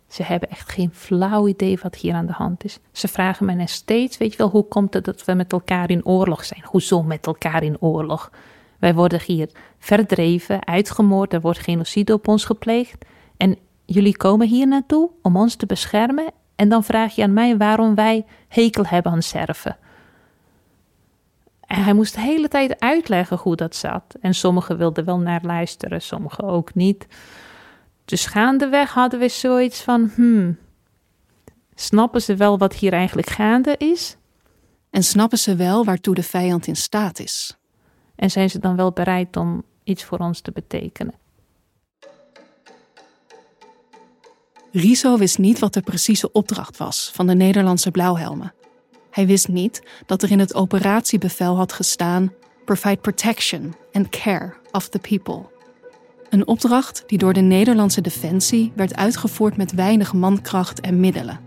[0.08, 2.80] ze hebben echt geen flauw idee wat hier aan de hand is.
[2.92, 6.06] Ze vragen mij steeds: Weet je wel, hoe komt het dat we met elkaar in
[6.06, 6.62] oorlog zijn?
[6.66, 8.32] Hoezo met elkaar in oorlog?
[8.80, 13.06] Wij worden hier verdreven, uitgemoord, er wordt genocide op ons gepleegd.
[13.38, 16.32] En jullie komen hier naartoe om ons te beschermen.
[16.56, 19.78] En dan vraag je aan mij waarom wij hekel hebben aan Serven.
[21.68, 24.16] En hij moest de hele tijd uitleggen hoe dat zat.
[24.22, 27.08] En sommigen wilden wel naar luisteren, sommigen ook niet.
[28.06, 30.58] Dus gaandeweg hadden we zoiets van: hmm,
[31.76, 34.18] snappen ze wel wat hier eigenlijk gaande is?
[34.90, 37.58] En snappen ze wel waartoe de vijand in staat is?
[38.16, 41.14] En zijn ze dan wel bereid om iets voor ons te betekenen?
[44.72, 48.54] Riso wist niet wat de precieze opdracht was van de Nederlandse blauwhelmen.
[49.16, 52.34] Hij wist niet dat er in het operatiebevel had gestaan:
[52.66, 55.46] Provide protection and care of the people.
[56.30, 61.40] Een opdracht die door de Nederlandse defensie werd uitgevoerd met weinig mankracht en middelen.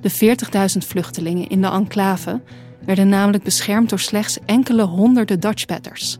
[0.00, 2.40] De 40.000 vluchtelingen in de enclave
[2.84, 6.18] werden namelijk beschermd door slechts enkele honderden Dutchbatters.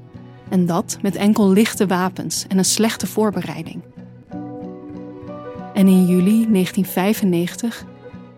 [0.48, 3.82] En dat met enkel lichte wapens en een slechte voorbereiding.
[5.74, 7.84] En in juli 1995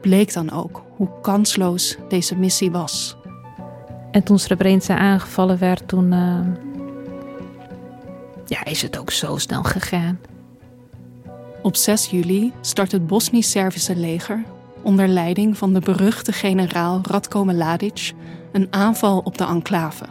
[0.00, 3.16] bleek dan ook hoe kansloos deze missie was.
[4.10, 6.38] En toen Srebrenica aangevallen werd, toen uh,
[8.46, 10.20] ja, is het ook zo snel gegaan.
[11.62, 14.44] Op 6 juli start het Bosnisch-Servische leger
[14.82, 18.12] onder leiding van de beruchte generaal Radko Mladic
[18.52, 20.04] een aanval op de enclave.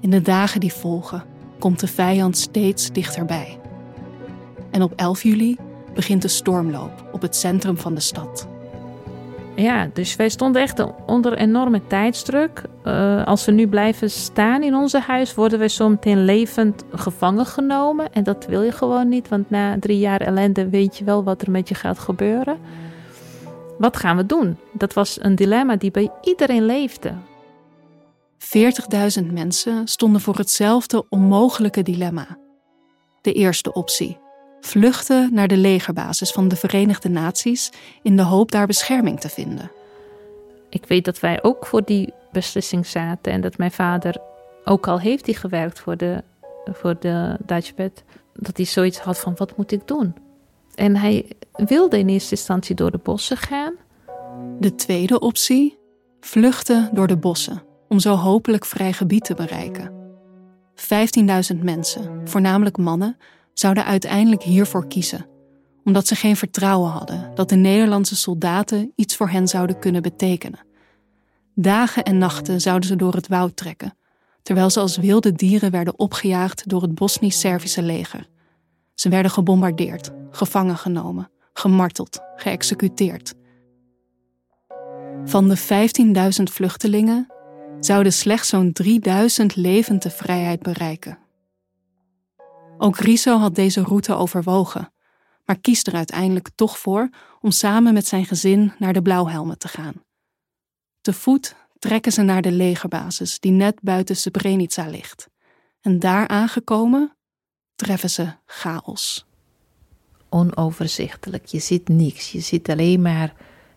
[0.00, 1.24] In de dagen die volgen
[1.58, 3.58] komt de vijand steeds dichterbij.
[4.70, 5.56] En op 11 juli
[5.94, 8.48] begint de stormloop op het centrum van de stad.
[9.56, 12.62] Ja, dus wij stonden echt onder enorme tijdsdruk.
[12.84, 17.46] Uh, als we nu blijven staan in onze huis, worden we zo meteen levend gevangen
[17.46, 18.12] genomen.
[18.12, 21.42] En dat wil je gewoon niet, want na drie jaar ellende weet je wel wat
[21.42, 22.58] er met je gaat gebeuren.
[23.78, 24.58] Wat gaan we doen?
[24.72, 27.12] Dat was een dilemma die bij iedereen leefde.
[29.20, 32.38] 40.000 mensen stonden voor hetzelfde onmogelijke dilemma.
[33.20, 34.18] De eerste optie:
[34.66, 37.70] vluchten naar de legerbasis van de Verenigde Naties
[38.02, 39.70] in de hoop daar bescherming te vinden.
[40.68, 44.16] Ik weet dat wij ook voor die beslissing zaten en dat mijn vader,
[44.64, 46.22] ook al heeft hij gewerkt voor de,
[46.64, 48.04] voor de Dutchbed,
[48.34, 50.14] dat hij zoiets had van: wat moet ik doen?
[50.74, 53.74] En hij wilde in eerste instantie door de bossen gaan.
[54.58, 55.78] De tweede optie:
[56.20, 59.92] vluchten door de bossen om zo hopelijk vrij gebied te bereiken.
[61.54, 63.16] 15.000 mensen, voornamelijk mannen,
[63.54, 65.26] zouden uiteindelijk hiervoor kiezen,
[65.84, 70.60] omdat ze geen vertrouwen hadden dat de Nederlandse soldaten iets voor hen zouden kunnen betekenen.
[71.54, 73.96] Dagen en nachten zouden ze door het woud trekken,
[74.42, 78.28] terwijl ze als wilde dieren werden opgejaagd door het Bosnisch-Servische leger.
[78.94, 83.34] Ze werden gebombardeerd, gevangen genomen, gemarteld, geëxecuteerd.
[85.24, 87.26] Van de 15.000 vluchtelingen
[87.80, 91.18] zouden slechts zo'n 3000 levend de vrijheid bereiken.
[92.78, 94.92] Ook Riso had deze route overwogen,
[95.44, 97.08] maar kiest er uiteindelijk toch voor
[97.40, 99.94] om samen met zijn gezin naar de Blauwhelmen te gaan.
[101.00, 105.28] Te voet trekken ze naar de legerbasis die net buiten Srebrenica ligt.
[105.80, 107.16] En daar aangekomen
[107.74, 109.26] treffen ze chaos.
[110.28, 113.34] Onoverzichtelijk, je ziet niks, je ziet alleen maar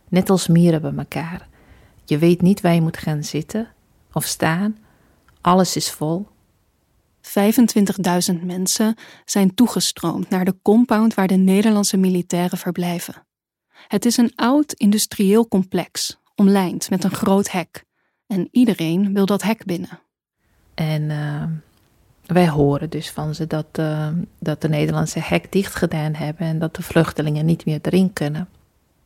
[0.09, 1.47] net als mieren bij elkaar.
[2.05, 3.73] Je weet niet waar je moet gaan zitten
[4.13, 4.77] of staan,
[5.41, 6.27] alles is vol.
[7.27, 13.25] 25.000 mensen zijn toegestroomd naar de compound waar de Nederlandse militairen verblijven.
[13.87, 17.85] Het is een oud industrieel complex, omlijnd met een groot hek.
[18.27, 19.99] En iedereen wil dat hek binnen.
[20.73, 21.43] En uh,
[22.25, 24.07] wij horen dus van ze dat, uh,
[24.39, 28.49] dat de Nederlandse hek dicht gedaan hebben en dat de vluchtelingen niet meer erin kunnen.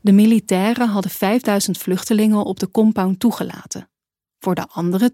[0.02, 3.91] De militairen hadden 5000 vluchtelingen op de compound toegelaten.
[4.44, 5.12] Voor de andere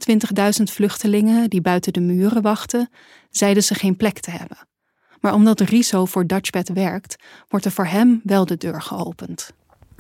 [0.60, 2.90] 20.000 vluchtelingen die buiten de muren wachten,
[3.30, 4.58] zeiden ze geen plek te hebben.
[5.20, 7.16] Maar omdat Riso voor Dutchbed werkt,
[7.48, 9.54] wordt er voor hem wel de deur geopend.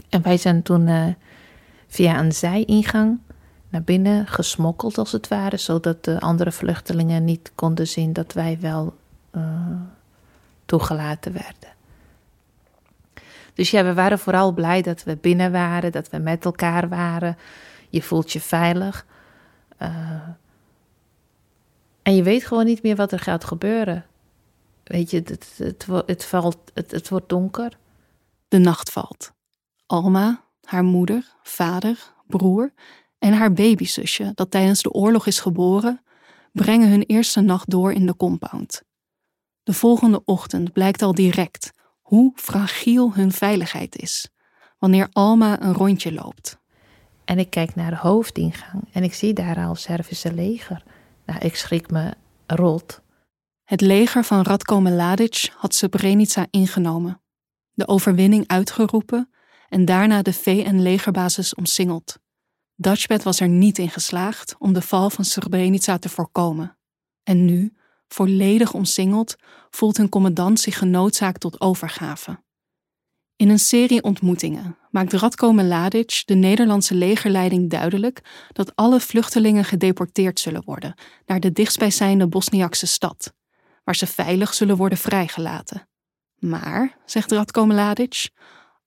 [0.09, 1.05] En wij zijn toen uh,
[1.87, 3.19] via een zijingang
[3.69, 8.57] naar binnen gesmokkeld, als het ware, zodat de andere vluchtelingen niet konden zien dat wij
[8.61, 8.95] wel
[9.35, 9.43] uh,
[10.65, 11.75] toegelaten werden.
[13.53, 17.37] Dus ja, we waren vooral blij dat we binnen waren, dat we met elkaar waren.
[17.89, 19.05] Je voelt je veilig.
[19.81, 20.27] Uh,
[22.01, 24.05] en je weet gewoon niet meer wat er gaat gebeuren.
[24.83, 27.77] Weet je, het, het, het, valt, het, het wordt donker.
[28.47, 29.31] De nacht valt.
[29.85, 32.73] Alma, haar moeder, vader, broer
[33.19, 36.03] en haar babyzusje, dat tijdens de oorlog is geboren,
[36.51, 38.83] brengen hun eerste nacht door in de compound.
[39.63, 41.71] De volgende ochtend blijkt al direct
[42.01, 44.31] hoe fragiel hun veiligheid is
[44.79, 46.59] wanneer Alma een rondje loopt.
[47.27, 50.83] En ik kijk naar de hoofdingang en ik zie daar al Servische leger.
[51.25, 52.13] Nou, ik schrik me
[52.45, 53.01] rot.
[53.63, 57.21] Het leger van Radko Mladic had Srebrenica ingenomen,
[57.73, 59.29] de overwinning uitgeroepen
[59.69, 62.19] en daarna de VN-legerbasis omsingeld.
[62.75, 66.77] Dutchbed was er niet in geslaagd om de val van Srebrenica te voorkomen.
[67.23, 67.73] En nu,
[68.07, 69.35] volledig omsingeld,
[69.69, 72.43] voelt hun commandant zich genoodzaakt tot overgave.
[73.35, 78.21] In een serie ontmoetingen maakt Radko Mladic de Nederlandse legerleiding duidelijk
[78.53, 80.93] dat alle vluchtelingen gedeporteerd zullen worden
[81.25, 83.33] naar de dichtstbijzijnde Bosniakse stad,
[83.83, 85.87] waar ze veilig zullen worden vrijgelaten.
[86.35, 88.29] Maar, zegt Radko Mladic,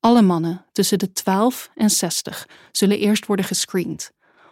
[0.01, 4.11] alle mannen tussen de 12 en 60 zullen eerst worden gescreend,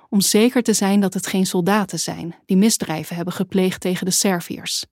[0.09, 4.13] om zeker te zijn dat het geen soldaten zijn die misdrijven hebben gepleegd tegen de
[4.13, 4.85] Serviërs.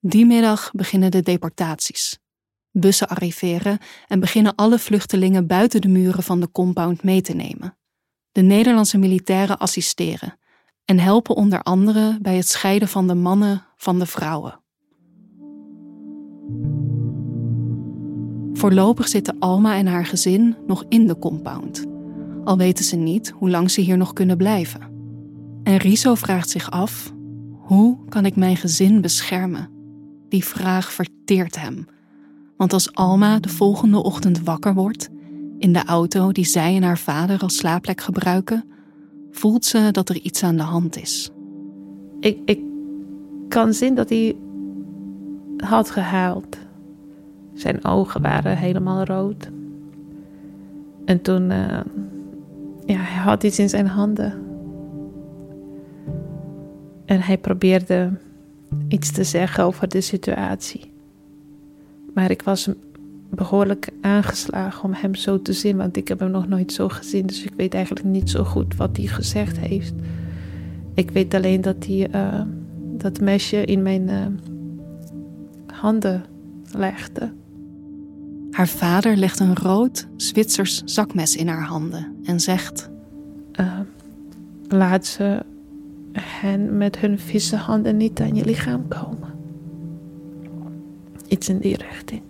[0.00, 2.18] Die middag beginnen de deportaties.
[2.78, 7.76] Bussen arriveren en beginnen alle vluchtelingen buiten de muren van de compound mee te nemen.
[8.32, 10.38] De Nederlandse militairen assisteren
[10.84, 14.60] en helpen onder andere bij het scheiden van de mannen van de vrouwen.
[18.52, 21.84] Voorlopig zitten Alma en haar gezin nog in de compound,
[22.44, 24.80] al weten ze niet hoe lang ze hier nog kunnen blijven.
[25.62, 27.12] En Riso vraagt zich af:
[27.58, 29.70] hoe kan ik mijn gezin beschermen?
[30.28, 31.86] Die vraag verteert hem.
[32.56, 35.08] Want als Alma de volgende ochtend wakker wordt,
[35.58, 38.64] in de auto die zij en haar vader als slaapplek gebruiken,
[39.30, 41.30] voelt ze dat er iets aan de hand is.
[42.20, 42.60] Ik, ik
[43.48, 44.36] kan zien dat hij
[45.56, 46.58] had gehuild.
[47.54, 49.50] Zijn ogen waren helemaal rood.
[51.04, 51.80] En toen, uh,
[52.86, 54.44] ja, hij had iets in zijn handen.
[57.04, 58.12] En hij probeerde
[58.88, 60.94] iets te zeggen over de situatie.
[62.16, 62.68] Maar ik was
[63.30, 67.26] behoorlijk aangeslagen om hem zo te zien, want ik heb hem nog nooit zo gezien,
[67.26, 69.94] dus ik weet eigenlijk niet zo goed wat hij gezegd heeft.
[70.94, 72.42] Ik weet alleen dat hij uh,
[72.96, 74.26] dat mesje in mijn uh,
[75.66, 76.24] handen
[76.72, 77.32] legde.
[78.50, 82.90] Haar vader legt een rood Zwitsers zakmes in haar handen en zegt:
[83.60, 83.80] uh,
[84.68, 85.42] Laat ze
[86.12, 89.35] hen met hun vieze handen niet aan je lichaam komen.
[91.28, 92.22] Iets in die richting.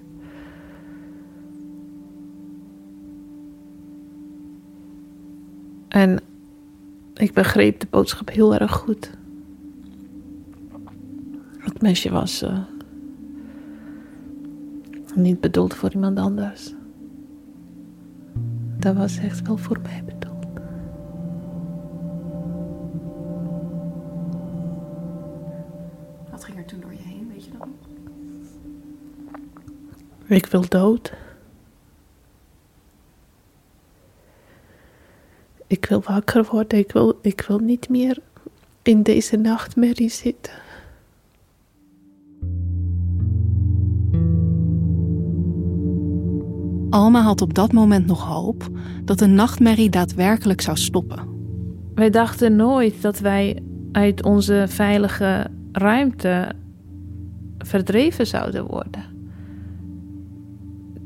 [5.88, 6.20] En
[7.14, 9.10] ik begreep de boodschap heel erg goed.
[11.58, 12.58] Het mesje was uh,
[15.14, 16.74] niet bedoeld voor iemand anders.
[18.78, 20.35] Dat was echt wel voor mij bedoeld.
[30.28, 31.12] Ik wil dood.
[35.66, 36.78] Ik wil wakker worden.
[36.78, 38.18] Ik wil, ik wil niet meer
[38.82, 40.52] in deze nachtmerrie zitten.
[46.90, 48.68] Alma had op dat moment nog hoop
[49.04, 51.28] dat de nachtmerrie daadwerkelijk zou stoppen.
[51.94, 53.62] Wij dachten nooit dat wij
[53.92, 56.52] uit onze veilige ruimte
[57.58, 59.15] verdreven zouden worden.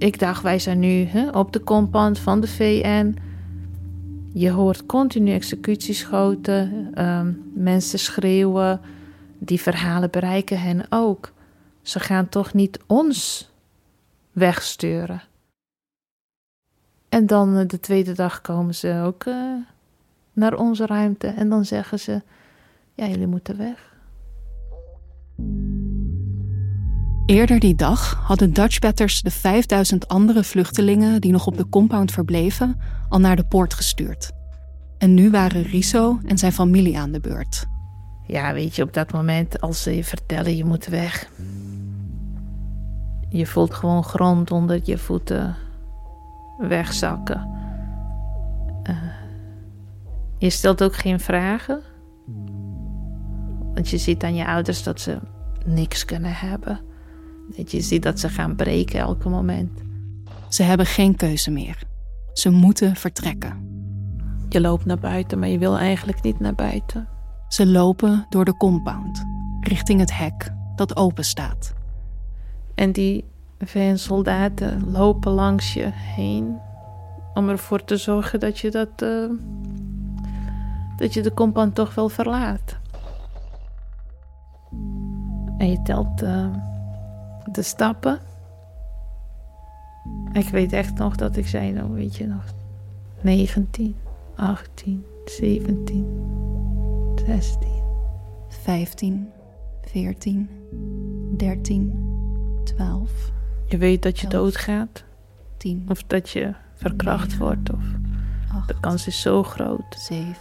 [0.00, 3.16] Ik dacht, wij zijn nu hè, op de compound van de VN.
[4.32, 8.80] Je hoort continu executieschoten, um, mensen schreeuwen.
[9.38, 11.32] Die verhalen bereiken hen ook.
[11.82, 13.50] Ze gaan toch niet ons
[14.32, 15.22] wegsturen.
[17.08, 19.54] En dan eh, de tweede dag komen ze ook uh,
[20.32, 22.22] naar onze ruimte en dan zeggen ze:
[22.94, 23.94] Ja, jullie moeten weg.
[27.30, 32.80] Eerder die dag hadden Dutchbatters de 5000 andere vluchtelingen die nog op de compound verbleven
[33.08, 34.30] al naar de poort gestuurd.
[34.98, 37.66] En nu waren Riso en zijn familie aan de beurt.
[38.26, 41.30] Ja, weet je, op dat moment als ze je vertellen je moet weg.
[43.28, 45.56] Je voelt gewoon grond onder je voeten
[46.58, 47.48] wegzakken.
[48.90, 48.96] Uh,
[50.38, 51.80] je stelt ook geen vragen.
[53.74, 55.18] Want je ziet aan je ouders dat ze
[55.64, 56.80] niks kunnen hebben.
[57.56, 59.80] Dat je ziet dat ze gaan breken elke moment.
[60.48, 61.82] Ze hebben geen keuze meer.
[62.32, 63.68] Ze moeten vertrekken.
[64.48, 67.08] Je loopt naar buiten, maar je wil eigenlijk niet naar buiten.
[67.48, 69.24] Ze lopen door de compound,
[69.60, 71.74] richting het hek dat open staat.
[72.74, 73.24] En die
[73.58, 76.58] VN-soldaten lopen langs je heen
[77.34, 79.02] om ervoor te zorgen dat je dat.
[79.02, 79.30] Uh,
[80.96, 82.78] dat je de compound toch wel verlaat.
[85.58, 86.46] En je telt uh,
[87.52, 88.18] de stappen.
[90.32, 92.44] Ik weet echt nog dat ik zei, nou weet je nog,
[93.20, 93.96] 19,
[94.36, 96.06] 18, 17,
[97.26, 97.68] 16,
[98.48, 99.30] 15,
[99.82, 100.48] 14,
[101.36, 102.08] 13,
[102.64, 103.10] 12.
[103.66, 105.04] Je weet dat je doodgaat.
[105.56, 105.86] 10.
[105.88, 107.72] Of dat je verkracht 9, wordt.
[107.72, 107.84] Of
[108.52, 109.96] 8, de kans is zo groot.
[109.98, 110.34] 7,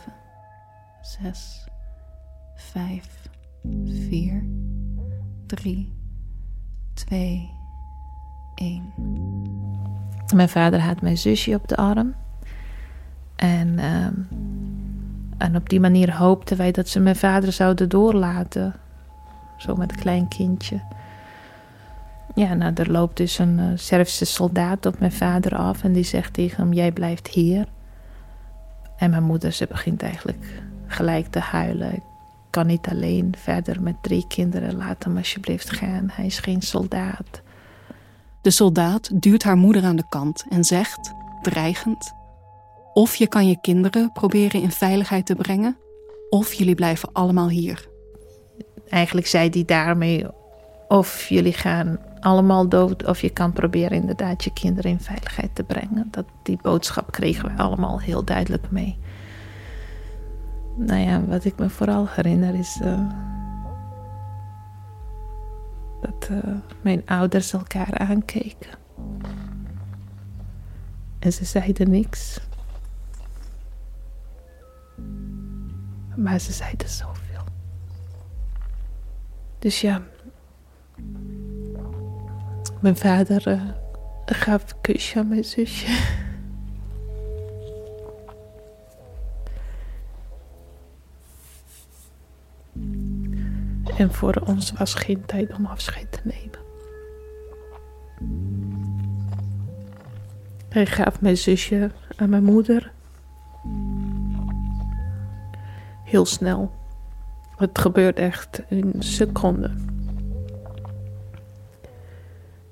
[1.02, 1.68] 6,
[2.56, 3.30] 5,
[4.10, 4.44] 4,
[5.46, 5.99] 3,
[7.06, 7.50] 2,
[8.56, 8.94] 1.
[10.36, 12.16] Mijn vader had mijn zusje op de arm.
[13.36, 14.06] En, uh,
[15.38, 18.76] en op die manier hoopten wij dat ze mijn vader zouden doorlaten.
[19.58, 20.82] Zo met een klein kindje.
[22.36, 26.04] Ja, nou, er loopt dus een uh, Servische soldaat op mijn vader af en die
[26.04, 27.68] zegt tegen hem: Jij blijft hier.
[28.98, 32.09] En mijn moeder, ze begint eigenlijk gelijk te huilen.
[32.50, 36.10] Ik kan niet alleen verder met drie kinderen, laat hem alsjeblieft gaan.
[36.12, 37.42] Hij is geen soldaat.
[38.42, 42.14] De soldaat duwt haar moeder aan de kant en zegt, dreigend:
[42.94, 45.78] Of je kan je kinderen proberen in veiligheid te brengen,
[46.30, 47.88] of jullie blijven allemaal hier.
[48.90, 50.26] Eigenlijk zei hij daarmee:
[50.88, 55.64] Of jullie gaan allemaal dood, of je kan proberen inderdaad je kinderen in veiligheid te
[55.64, 56.08] brengen.
[56.12, 58.98] Dat, die boodschap kregen we allemaal heel duidelijk mee.
[60.80, 63.10] Nou ja, wat ik me vooral herinner is uh,
[66.02, 68.78] dat uh, mijn ouders elkaar aankeken.
[71.20, 72.40] En ze zeiden niks.
[76.16, 77.44] Maar ze zeiden zoveel.
[79.60, 80.02] Dus ja,
[82.82, 83.62] mijn vader uh,
[84.26, 86.18] gaf een kusje aan mijn zusje.
[94.00, 96.60] En voor ons was geen tijd om afscheid te nemen.
[100.70, 102.92] Hij gaf mijn zusje aan mijn moeder.
[106.04, 106.72] Heel snel.
[107.56, 109.88] Het gebeurde echt in seconden.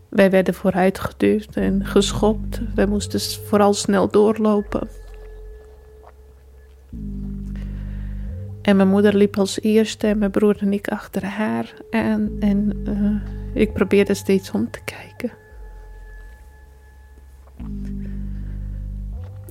[0.10, 2.62] Wij werden vooruitgeduwd en geschopt.
[2.76, 4.90] Wij moesten vooral snel doorlopen.
[8.68, 12.30] En mijn moeder liep als eerste en mijn broer en ik achter haar aan.
[12.40, 15.32] En uh, ik probeerde steeds om te kijken.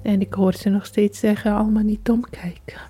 [0.03, 2.81] En ik hoorde ze nog steeds zeggen: allemaal niet omkijken.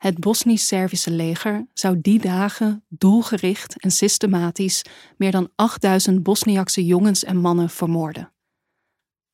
[0.00, 4.82] Het Bosnisch-Servische leger zou die dagen doelgericht en systematisch
[5.16, 8.32] meer dan 8000 Bosniakse jongens en mannen vermoorden.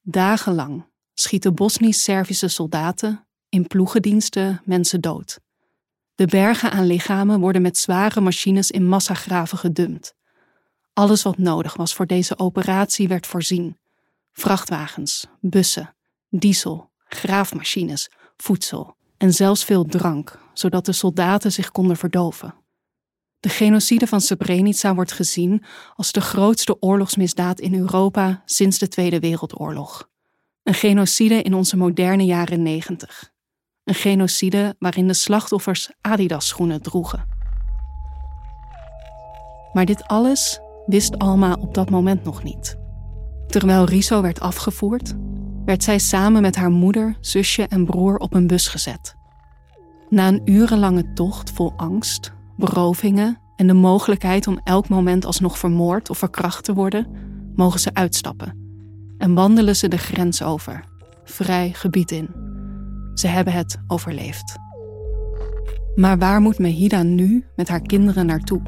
[0.02, 5.38] Dagenlang schieten Bosnisch-Servische soldaten in ploegendiensten mensen dood.
[6.14, 10.14] De bergen aan lichamen worden met zware machines in massagraven gedumpt.
[10.92, 13.78] Alles wat nodig was voor deze operatie werd voorzien:
[14.32, 15.94] vrachtwagens, bussen,
[16.30, 22.54] diesel, graafmachines, voedsel en zelfs veel drank, zodat de soldaten zich konden verdoven.
[23.40, 29.20] De genocide van Srebrenica wordt gezien als de grootste oorlogsmisdaad in Europa sinds de Tweede
[29.20, 30.08] Wereldoorlog.
[30.62, 33.32] Een genocide in onze moderne jaren negentig.
[33.84, 37.28] Een genocide waarin de slachtoffers Adidas-schoenen droegen.
[39.72, 42.76] Maar dit alles wist Alma op dat moment nog niet.
[43.46, 45.14] Terwijl Riso werd afgevoerd,
[45.64, 49.14] werd zij samen met haar moeder, zusje en broer op een bus gezet.
[50.08, 56.10] Na een urenlange tocht vol angst, berovingen en de mogelijkheid om elk moment alsnog vermoord
[56.10, 57.06] of verkracht te worden,
[57.54, 58.64] mogen ze uitstappen
[59.18, 60.84] en wandelen ze de grens over,
[61.24, 62.28] vrij gebied in.
[63.14, 64.56] Ze hebben het overleefd.
[65.94, 68.62] Maar waar moet Mehida nu met haar kinderen naartoe?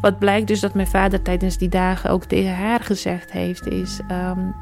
[0.00, 4.00] Wat blijkt dus dat mijn vader tijdens die dagen ook tegen haar gezegd heeft, is:
[4.10, 4.54] um,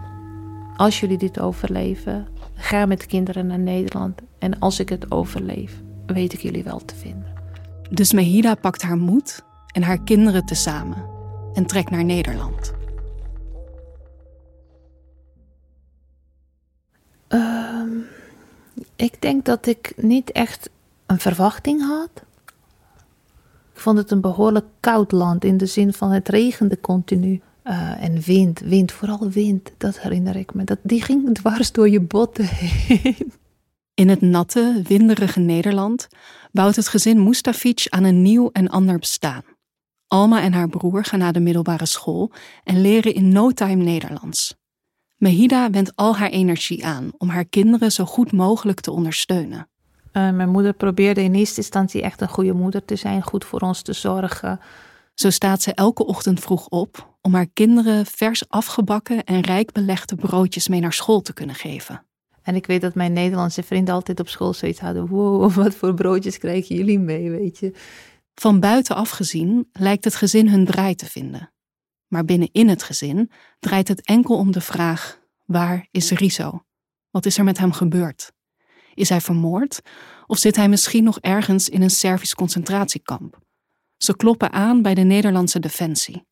[0.77, 4.21] als jullie dit overleven, ga met kinderen naar Nederland.
[4.47, 7.33] En als ik het overleef, weet ik jullie wel te vinden.
[7.91, 11.05] Dus Mehida pakt haar moed en haar kinderen tezamen
[11.55, 12.73] en trekt naar Nederland.
[17.29, 18.07] Um,
[18.97, 20.71] ik denk dat ik niet echt
[21.07, 22.11] een verwachting had.
[23.73, 27.41] Ik vond het een behoorlijk koud land in de zin van het regende continu.
[27.65, 30.65] Uh, en wind, wind, vooral wind, dat herinner ik me.
[30.65, 33.33] Dat, die ging dwars door je botten heen.
[33.97, 36.09] In het natte, winderige Nederland
[36.53, 39.43] bouwt het gezin Mustafic aan een nieuw en ander bestaan.
[40.07, 42.33] Alma en haar broer gaan naar de middelbare school
[42.65, 44.57] en leren in no time Nederlands.
[45.17, 49.69] Mehida wendt al haar energie aan om haar kinderen zo goed mogelijk te ondersteunen.
[50.13, 53.61] Uh, mijn moeder probeerde in eerste instantie echt een goede moeder te zijn, goed voor
[53.61, 54.61] ons te zorgen.
[55.15, 60.17] Zo staat ze elke ochtend vroeg op om haar kinderen vers afgebakken en rijk belegde
[60.17, 62.06] broodjes mee naar school te kunnen geven.
[62.47, 65.95] En ik weet dat mijn Nederlandse vrienden altijd op school zoiets hadden: wow, wat voor
[65.95, 67.73] broodjes krijgen jullie mee, weet je.
[68.35, 71.53] Van buitenaf gezien lijkt het gezin hun draai te vinden.
[72.07, 76.65] Maar binnenin het gezin draait het enkel om de vraag: waar is Riso?
[77.11, 78.33] Wat is er met hem gebeurd?
[78.95, 79.81] Is hij vermoord
[80.27, 83.39] of zit hij misschien nog ergens in een Servisch concentratiekamp?
[83.97, 86.27] Ze kloppen aan bij de Nederlandse defensie.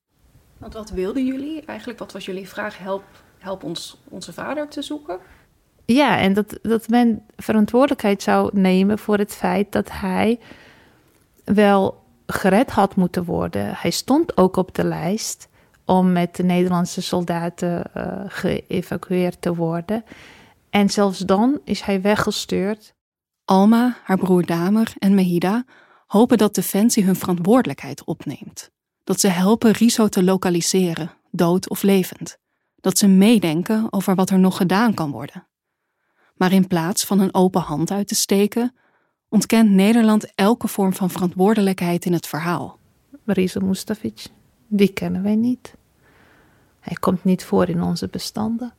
[0.59, 1.99] Want wat wilden jullie eigenlijk?
[1.99, 2.79] Wat was jullie vraag?
[2.79, 3.05] Help,
[3.39, 5.21] help ons onze vader te zoeken?
[5.87, 10.39] Ja, en dat, dat men verantwoordelijkheid zou nemen voor het feit dat hij
[11.45, 13.75] wel gered had moeten worden.
[13.77, 15.49] Hij stond ook op de lijst
[15.85, 20.05] om met de Nederlandse soldaten uh, geëvacueerd te worden.
[20.71, 22.95] En zelfs dan is hij weggestuurd.
[23.45, 25.65] Alma, haar broer Damer en Mehida
[26.07, 28.71] hopen dat Defensie hun verantwoordelijkheid opneemt.
[29.05, 32.37] Dat ze helpen Riso te lokaliseren, dood of levend.
[32.81, 35.47] Dat ze meedenken over wat er nog gedaan kan worden.
[36.35, 38.75] Maar in plaats van een open hand uit te steken,
[39.29, 42.79] ontkent Nederland elke vorm van verantwoordelijkheid in het verhaal.
[43.25, 44.27] Riso Mustafic
[44.67, 45.75] Die kennen wij niet.
[46.81, 48.73] Hij komt niet voor in onze bestanden.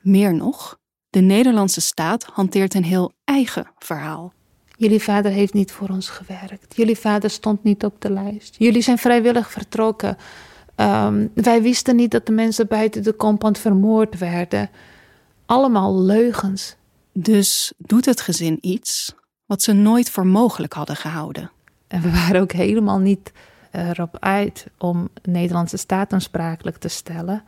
[0.00, 0.78] Meer nog,
[1.10, 4.32] de Nederlandse staat hanteert een heel eigen verhaal.
[4.76, 6.76] Jullie vader heeft niet voor ons gewerkt.
[6.76, 8.56] Jullie vader stond niet op de lijst.
[8.58, 10.16] Jullie zijn vrijwillig vertrokken.
[10.74, 14.70] Ehm, wij wisten niet dat de mensen buiten de compound vermoord werden.
[15.46, 16.76] Allemaal leugens.
[17.12, 19.14] Dus doet het gezin iets
[19.46, 21.50] wat ze nooit voor mogelijk hadden gehouden.
[21.88, 23.32] En we waren ook helemaal niet
[23.70, 27.42] erop uit om de Nederlandse staat aansprakelijk te stellen.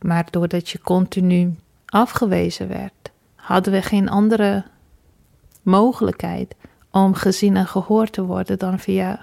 [0.00, 1.54] Maar doordat je continu
[1.86, 4.64] afgewezen werd, hadden we geen andere
[5.62, 6.54] mogelijkheid
[6.90, 9.22] om gezien en gehoord te worden dan via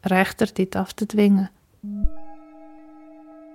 [0.00, 1.50] rechter dit af te dwingen.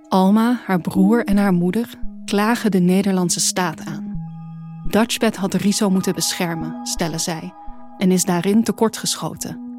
[0.08, 1.88] Alma, haar broer en haar moeder
[2.24, 4.07] klagen de Nederlandse staat aan.
[4.90, 7.54] Dutchbed had Riso moeten beschermen, stellen zij,
[7.98, 9.76] en is daarin tekortgeschoten.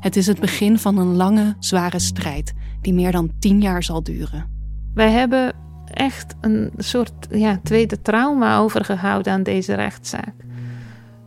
[0.00, 4.02] Het is het begin van een lange, zware strijd die meer dan tien jaar zal
[4.02, 4.50] duren.
[4.94, 5.54] Wij hebben
[5.84, 10.34] echt een soort ja, tweede trauma overgehouden aan deze rechtszaak.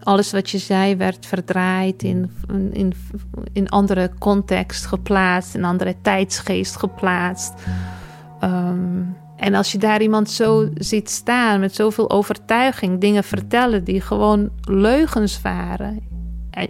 [0.04, 2.32] Alles wat je zei werd verdraaid, in,
[2.72, 2.94] in,
[3.54, 7.54] in andere context geplaatst, in andere tijdsgeest geplaatst.
[8.40, 9.02] Ehm,
[9.38, 14.50] en als je daar iemand zo ziet staan met zoveel overtuiging, dingen vertellen die gewoon
[14.62, 16.14] leugens waren.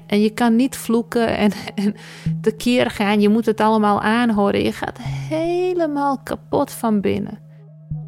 [0.07, 1.95] En, je kan niet vloeken en, en
[2.41, 4.63] tekeer gaan, je moet het allemaal aanhoren.
[4.63, 7.39] Je gaat helemaal kapot van binnen.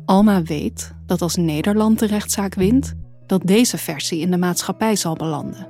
[0.06, 2.94] Alma weet dat als Nederland de rechtszaak wint,
[3.26, 5.68] dat deze versie in de maatschappij zal belanden.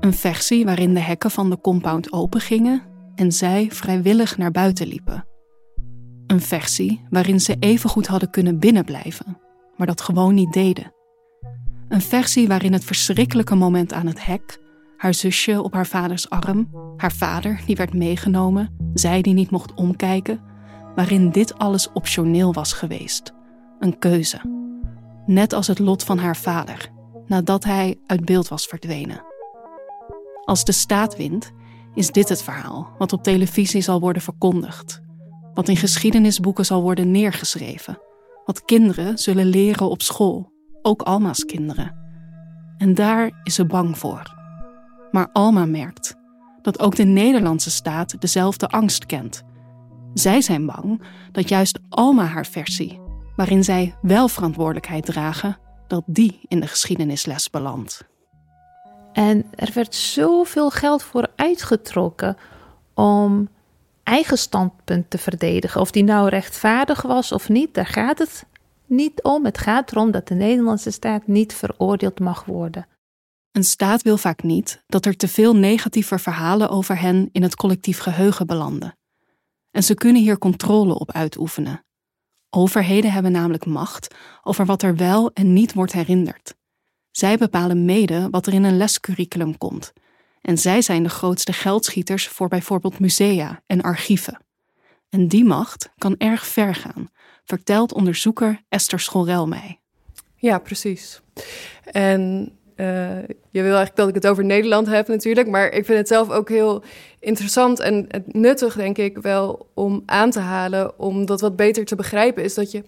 [0.00, 2.82] Een versie waarin de hekken van de compound opengingen
[3.14, 5.24] en zij vrijwillig naar buiten liepen.
[6.26, 9.38] Een versie waarin ze evengoed hadden kunnen binnenblijven,
[9.76, 10.92] maar dat gewoon niet deden.
[11.88, 14.58] Een versie waarin het verschrikkelijke moment aan het hek,
[14.96, 19.74] haar zusje op haar vaders arm, haar vader die werd meegenomen, zij die niet mocht
[19.74, 20.40] omkijken,
[20.94, 23.32] waarin dit alles optioneel was geweest.
[23.78, 24.40] Een keuze.
[25.26, 26.88] Net als het lot van haar vader,
[27.26, 29.24] nadat hij uit beeld was verdwenen.
[30.44, 31.52] Als de staat wint,
[31.94, 35.04] is dit het verhaal wat op televisie zal worden verkondigd
[35.56, 37.98] wat in geschiedenisboeken zal worden neergeschreven,
[38.44, 40.52] wat kinderen zullen leren op school,
[40.82, 41.96] ook Alma's kinderen.
[42.78, 44.34] En daar is ze bang voor.
[45.10, 46.14] Maar Alma merkt
[46.62, 49.42] dat ook de Nederlandse staat dezelfde angst kent.
[50.14, 51.02] Zij zijn bang
[51.32, 53.00] dat juist Alma haar versie,
[53.36, 58.04] waarin zij wel verantwoordelijkheid dragen, dat die in de geschiedenisles belandt.
[59.12, 62.36] En er werd zoveel geld voor uitgetrokken
[62.94, 63.48] om
[64.06, 65.80] eigen standpunt te verdedigen.
[65.80, 68.46] Of die nou rechtvaardig was of niet, daar gaat het
[68.86, 69.44] niet om.
[69.44, 72.86] Het gaat erom dat de Nederlandse staat niet veroordeeld mag worden.
[73.52, 77.56] Een staat wil vaak niet dat er te veel negatieve verhalen over hen in het
[77.56, 78.96] collectief geheugen belanden.
[79.70, 81.84] En ze kunnen hier controle op uitoefenen.
[82.50, 86.54] Overheden hebben namelijk macht over wat er wel en niet wordt herinnerd.
[87.10, 89.92] Zij bepalen mede wat er in een lescurriculum komt
[90.46, 94.38] en zij zijn de grootste geldschieters voor bijvoorbeeld musea en archieven.
[95.08, 97.10] En die macht kan erg ver gaan,
[97.44, 99.80] vertelt onderzoeker Esther Schorel mij.
[100.36, 101.20] Ja, precies.
[101.84, 105.98] En uh, je wil eigenlijk dat ik het over Nederland heb natuurlijk, maar ik vind
[105.98, 106.82] het zelf ook heel
[107.20, 111.96] interessant en nuttig, denk ik, wel om aan te halen, om dat wat beter te
[111.96, 112.84] begrijpen, is dat je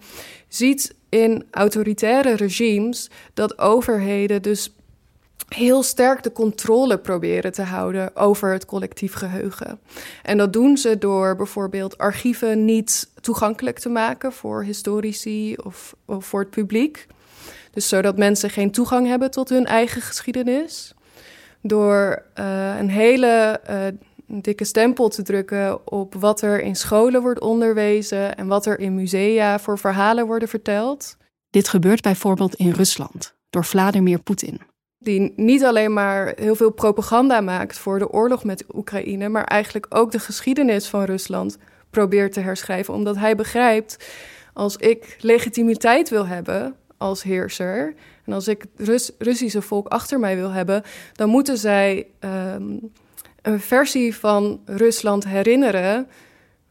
[0.47, 4.73] ziet in autoritaire regimes dat overheden dus
[5.49, 9.79] heel sterk de controle proberen te houden over het collectief geheugen.
[10.23, 16.25] En dat doen ze door bijvoorbeeld archieven niet toegankelijk te maken voor historici of, of
[16.25, 17.07] voor het publiek.
[17.71, 20.93] Dus zodat mensen geen toegang hebben tot hun eigen geschiedenis.
[21.61, 23.77] Door uh, een hele uh,
[24.41, 28.95] dikke stempel te drukken op wat er in scholen wordt onderwezen en wat er in
[28.95, 31.17] musea voor verhalen worden verteld.
[31.49, 34.61] Dit gebeurt bijvoorbeeld in Rusland door Vladimir Poetin
[34.99, 39.85] die niet alleen maar heel veel propaganda maakt voor de oorlog met Oekraïne, maar eigenlijk
[39.89, 41.57] ook de geschiedenis van Rusland
[41.89, 42.93] probeert te herschrijven.
[42.93, 44.09] Omdat hij begrijpt,
[44.53, 47.93] als ik legitimiteit wil hebben als heerser
[48.25, 50.83] en als ik het Russische volk achter mij wil hebben,
[51.13, 52.91] dan moeten zij um,
[53.41, 56.07] een versie van Rusland herinneren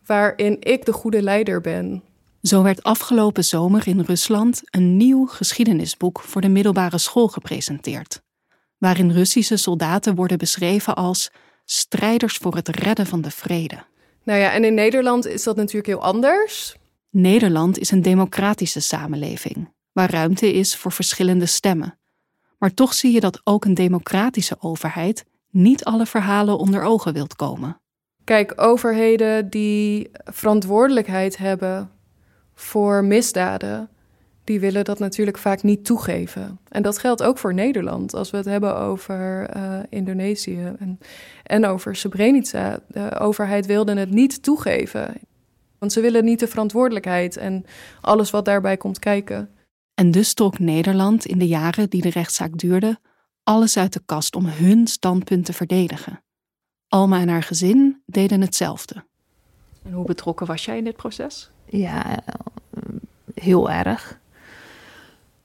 [0.07, 2.03] waarin ik de goede leider ben.
[2.43, 8.23] Zo werd afgelopen zomer in Rusland een nieuw geschiedenisboek voor de middelbare school gepresenteerd,
[8.79, 11.31] waarin Russische soldaten worden beschreven als
[11.65, 13.79] strijders voor het redden van de vrede.
[14.25, 16.77] Nou ja, en in Nederland is dat natuurlijk heel anders.
[17.11, 21.99] Nederland is een democratische samenleving, waar ruimte is voor verschillende stemmen.
[22.59, 27.37] Maar toch zie je dat ook een democratische overheid niet alle verhalen onder ogen wilt
[27.37, 27.81] komen.
[28.25, 31.91] Kijk, overheden die verantwoordelijkheid hebben
[32.61, 33.89] voor misdaden,
[34.45, 36.59] die willen dat natuurlijk vaak niet toegeven.
[36.69, 38.15] En dat geldt ook voor Nederland.
[38.15, 40.99] Als we het hebben over uh, Indonesië en,
[41.43, 42.79] en over Srebrenica.
[42.89, 45.15] De overheid wilde het niet toegeven.
[45.79, 47.65] Want ze willen niet de verantwoordelijkheid en
[48.01, 49.51] alles wat daarbij komt kijken.
[49.95, 52.99] En dus trok Nederland in de jaren die de rechtszaak duurde
[53.43, 56.23] alles uit de kast om hun standpunt te verdedigen.
[56.89, 59.05] Alma en haar gezin deden hetzelfde.
[59.83, 61.51] En hoe betrokken was jij in dit proces?
[61.71, 62.23] Ja,
[63.35, 64.19] heel erg.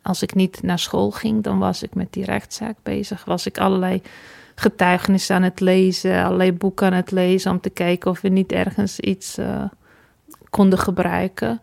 [0.01, 3.26] Als ik niet naar school ging, dan was ik met die rechtszaak bezig.
[3.26, 4.01] Was ik allerlei
[4.55, 8.51] getuigenissen aan het lezen, allerlei boeken aan het lezen om te kijken of we niet
[8.51, 9.63] ergens iets uh,
[10.49, 11.61] konden gebruiken.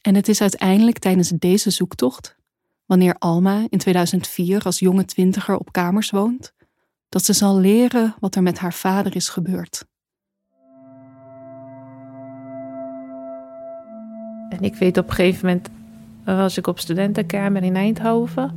[0.00, 2.36] En het is uiteindelijk tijdens deze zoektocht,
[2.86, 6.52] wanneer Alma in 2004 als jonge twintiger op kamers woont,
[7.08, 9.84] dat ze zal leren wat er met haar vader is gebeurd.
[14.60, 15.68] Ik weet op een gegeven moment
[16.24, 18.50] was ik op studentenkamer in Eindhoven.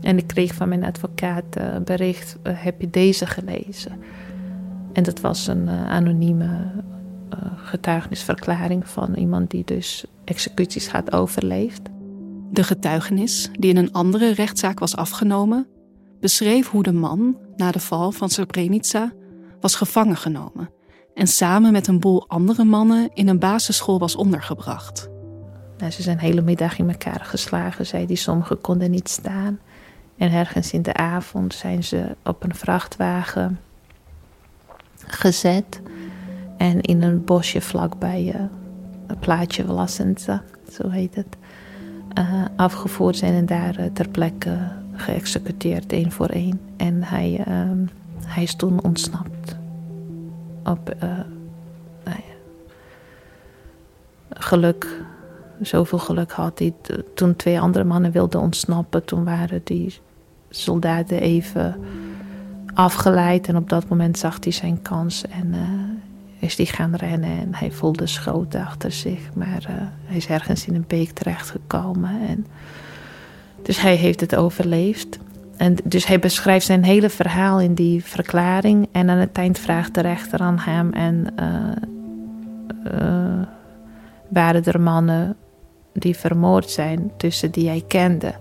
[0.00, 3.92] En ik kreeg van mijn advocaat een uh, bericht: uh, heb je deze gelezen?
[4.92, 6.82] En dat was een uh, anonieme
[7.56, 11.80] getuigenisverklaring van iemand die dus executies had overleefd.
[12.50, 15.66] De getuigenis, die in een andere rechtszaak was afgenomen,
[16.20, 19.12] beschreef hoe de man na de val van Srebrenica
[19.60, 20.68] was gevangen genomen
[21.14, 25.08] en samen met een boel andere mannen in een basisschool was ondergebracht.
[25.78, 28.16] Nou, ze zijn hele middag in elkaar geslagen, zei die.
[28.16, 29.58] Sommigen konden niet staan.
[30.16, 33.58] En ergens in de avond zijn ze op een vrachtwagen
[35.06, 35.80] gezet.
[36.56, 38.40] En in een bosje vlakbij uh,
[39.06, 41.36] een plaatje Vlasenza, zo heet het,
[42.18, 44.58] uh, afgevoerd zijn en daar uh, ter plekke
[44.92, 46.60] geëxecuteerd, één voor één.
[46.76, 47.70] En hij, uh,
[48.24, 49.56] hij is toen ontsnapt.
[50.64, 50.94] Op
[52.04, 52.20] nou
[54.30, 55.04] geluk
[55.60, 56.74] zoveel geluk had hij.
[57.14, 59.98] Toen twee andere mannen wilden ontsnappen, toen waren die
[60.50, 61.76] soldaten even
[62.74, 63.48] afgeleid.
[63.48, 65.60] En op dat moment zag hij zijn kans en uh,
[66.38, 67.38] is hij gaan rennen.
[67.38, 69.34] En hij voelde schoten achter zich.
[69.34, 72.20] Maar uh, hij is ergens in een beek terechtgekomen.
[72.28, 72.46] En
[73.62, 75.18] dus hij heeft het overleefd.
[75.56, 78.88] En dus hij beschrijft zijn hele verhaal in die verklaring.
[78.92, 81.26] En aan het eind vraagt de rechter aan hem en...
[81.36, 81.72] Uh,
[84.28, 85.36] waren er mannen
[85.94, 88.34] die vermoord zijn tussen die hij kende.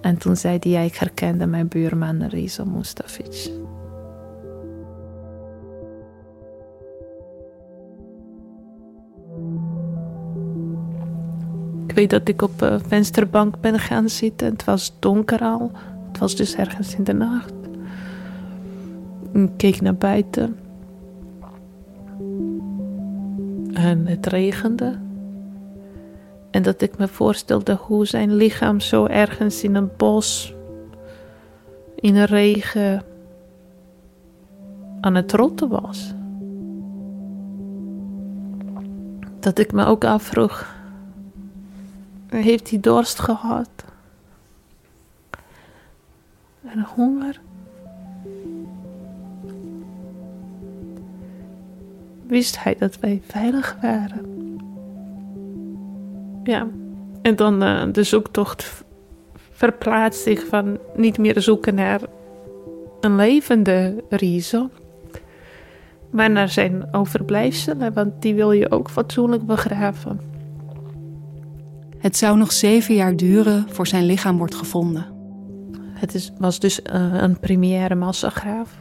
[0.00, 3.50] En toen zei hij, ik herkende mijn buurman Reza Mustafic.
[11.86, 14.48] Ik weet dat ik op een vensterbank ben gaan zitten.
[14.48, 15.70] Het was donker al.
[16.08, 17.52] Het was dus ergens in de nacht.
[19.32, 20.56] Ik keek naar buiten.
[23.72, 25.05] En het regende.
[26.56, 30.54] En dat ik me voorstelde hoe zijn lichaam zo ergens in een bos,
[31.94, 33.04] in een regen,
[35.00, 36.14] aan het rotten was.
[39.40, 40.74] Dat ik me ook afvroeg:
[42.26, 43.70] heeft hij dorst gehad?
[46.64, 47.40] En honger?
[52.26, 54.35] Wist hij dat wij veilig waren?
[56.46, 56.66] Ja,
[57.22, 58.84] en dan uh, de zoektocht
[59.50, 62.00] verplaatst zich van niet meer zoeken naar
[63.00, 64.70] een levende Rieso,
[66.10, 70.20] maar naar zijn overblijfselen, want die wil je ook fatsoenlijk begraven.
[71.98, 75.06] Het zou nog zeven jaar duren voor zijn lichaam wordt gevonden.
[75.90, 78.78] Het is, was dus uh, een première massagraaf.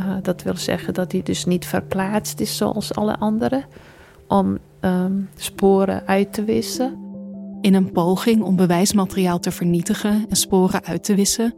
[0.00, 3.64] Uh, dat wil zeggen dat hij dus niet verplaatst is zoals alle anderen
[4.28, 7.04] om um, sporen uit te wissen.
[7.60, 11.54] In een poging om bewijsmateriaal te vernietigen en sporen uit te wissen,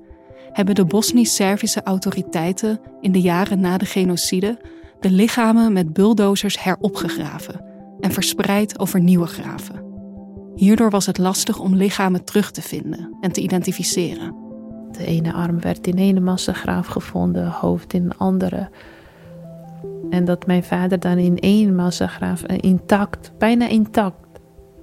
[0.52, 4.58] hebben de Bosnisch-Servische autoriteiten in de jaren na de genocide
[5.00, 7.64] de lichamen met bulldozers heropgegraven
[8.00, 9.86] en verspreid over nieuwe graven.
[10.54, 14.34] Hierdoor was het lastig om lichamen terug te vinden en te identificeren.
[14.92, 18.70] De ene arm werd in ene massagraaf gevonden, hoofd in een andere.
[20.10, 24.40] En dat mijn vader dan in één massagraaf eh, intact, bijna intact,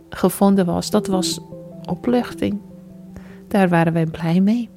[0.09, 1.39] gevonden was, dat was
[1.85, 2.61] opluchting.
[3.47, 4.69] Daar waren wij blij mee.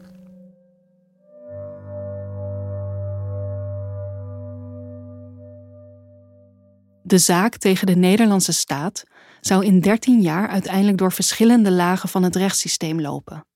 [7.03, 9.05] De zaak tegen de Nederlandse staat
[9.41, 13.47] zou in 13 jaar uiteindelijk door verschillende lagen van het rechtssysteem lopen.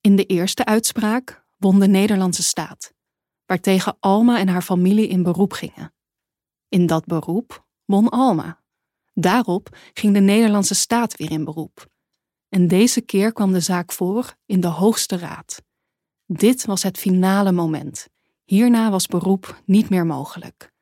[0.00, 2.92] In de eerste uitspraak won de Nederlandse staat,
[3.46, 5.91] waartegen Alma en haar familie in beroep gingen.
[6.72, 8.60] In dat beroep won Alma.
[9.14, 11.86] Daarop ging de Nederlandse staat weer in beroep.
[12.48, 15.62] En deze keer kwam de zaak voor in de Hoogste Raad.
[16.26, 18.08] Dit was het finale moment.
[18.44, 20.72] Hierna was beroep niet meer mogelijk.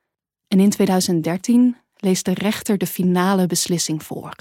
[0.49, 4.35] En in 2013 leest de rechter de finale beslissing voor.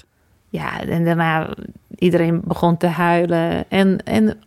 [0.50, 1.56] Ja, en daarna
[1.96, 3.70] iedereen begon te huilen.
[3.70, 4.40] En, en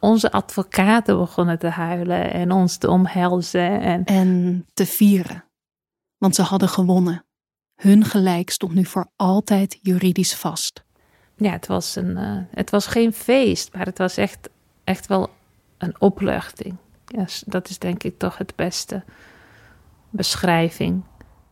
[0.00, 3.80] onze advocaten begonnen te huilen en ons te omhelzen.
[3.80, 5.43] En, en te vieren.
[6.24, 7.24] Want ze hadden gewonnen.
[7.74, 10.84] Hun gelijk stond nu voor altijd juridisch vast.
[11.36, 14.48] Ja, het was, een, uh, het was geen feest, maar het was echt,
[14.84, 15.30] echt wel
[15.78, 16.76] een opluchting.
[17.06, 19.04] Ja, dat is denk ik toch het beste
[20.10, 21.02] beschrijving.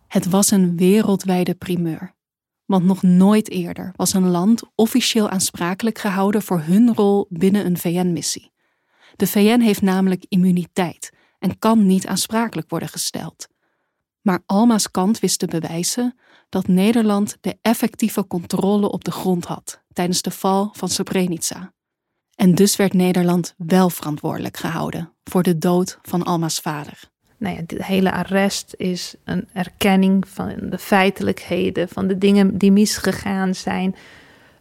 [0.08, 2.14] Het was een wereldwijde primeur.
[2.64, 7.78] Want nog nooit eerder was een land officieel aansprakelijk gehouden voor hun rol binnen een
[7.78, 8.52] VN-missie.
[9.16, 13.50] De VN heeft namelijk immuniteit en kan niet aansprakelijk worden gesteld.
[14.22, 16.18] Maar Alma's kant wist te bewijzen
[16.48, 21.72] dat Nederland de effectieve controle op de grond had tijdens de val van Srebrenica.
[22.34, 27.10] En dus werd Nederland wel verantwoordelijk gehouden voor de dood van Alma's vader.
[27.36, 32.72] Nou ja, dit hele arrest is een erkenning van de feitelijkheden, van de dingen die
[32.72, 33.94] misgegaan zijn.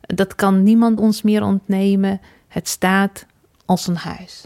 [0.02, 2.22] Dat kan niemand ons meer ontnemen.
[2.48, 3.26] Het staat
[3.66, 4.46] als een huis.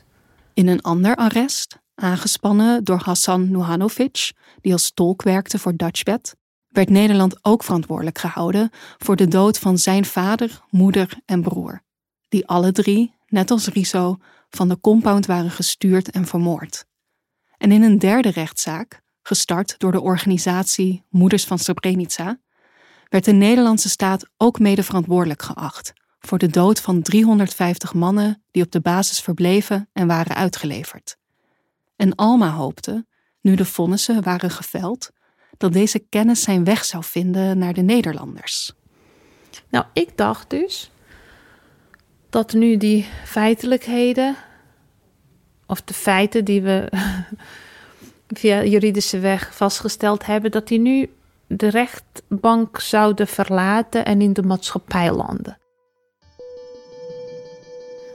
[0.54, 4.32] In een ander arrest, aangespannen door Hassan Nuhanovic,
[4.62, 6.36] die als tolk werkte voor Dutchbed,
[6.68, 11.84] werd Nederland ook verantwoordelijk gehouden voor de dood van zijn vader, moeder en broer,
[12.30, 14.18] die alle drie, net als Riso,
[14.50, 16.86] van de compound waren gestuurd en vermoord.
[17.58, 22.40] En in een derde rechtszaak, gestart door de organisatie Moeders van Srebrenica,
[23.10, 28.64] werd de Nederlandse staat ook mede verantwoordelijk geacht voor de dood van 350 mannen die
[28.64, 31.18] op de basis verbleven en waren uitgeleverd.
[31.96, 33.06] En Alma hoopte,
[33.42, 35.12] nu de vonnissen waren geveld,
[35.58, 38.74] dat deze kennis zijn weg zou vinden naar de Nederlanders.
[39.70, 40.92] Nou, ik dacht dus
[42.30, 44.36] dat nu die feitelijkheden,
[45.66, 46.92] of de feiten die we
[48.40, 51.10] via juridische weg vastgesteld hebben, dat die nu
[51.48, 55.58] de rechtbank zouden verlaten en in de maatschappij landen.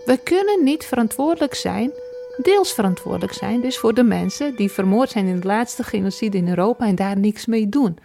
[0.05, 1.93] We kunnen niet verantwoordelijk zijn
[2.43, 6.49] deels verantwoordelijk zijn dus voor de mensen die vermoord zijn in de laatste genocide in
[6.49, 7.99] Europa en daar niks mee doen.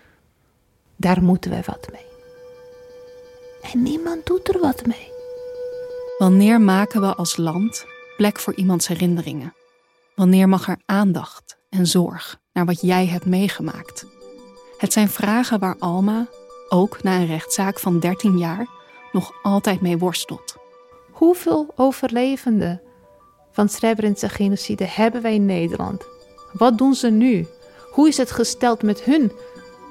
[0.96, 2.06] Daar moeten wij wat mee.
[3.72, 5.12] En niemand doet er wat mee.
[6.18, 7.86] Wanneer maken we als land
[8.18, 9.54] plek voor iemands herinneringen?
[10.16, 14.06] Wanneer mag er aandacht en zorg naar wat jij hebt meegemaakt?
[14.78, 16.28] Het zijn vragen waar Alma,
[16.70, 18.68] ook na een rechtszaak van 13 jaar,
[19.12, 20.56] nog altijd mee worstelt.
[21.12, 22.82] Hoeveel overlevenden
[23.56, 26.06] van Srebrenica genocide hebben wij in Nederland?
[26.52, 27.48] Wat doen ze nu?
[27.92, 29.32] Hoe is het gesteld met hun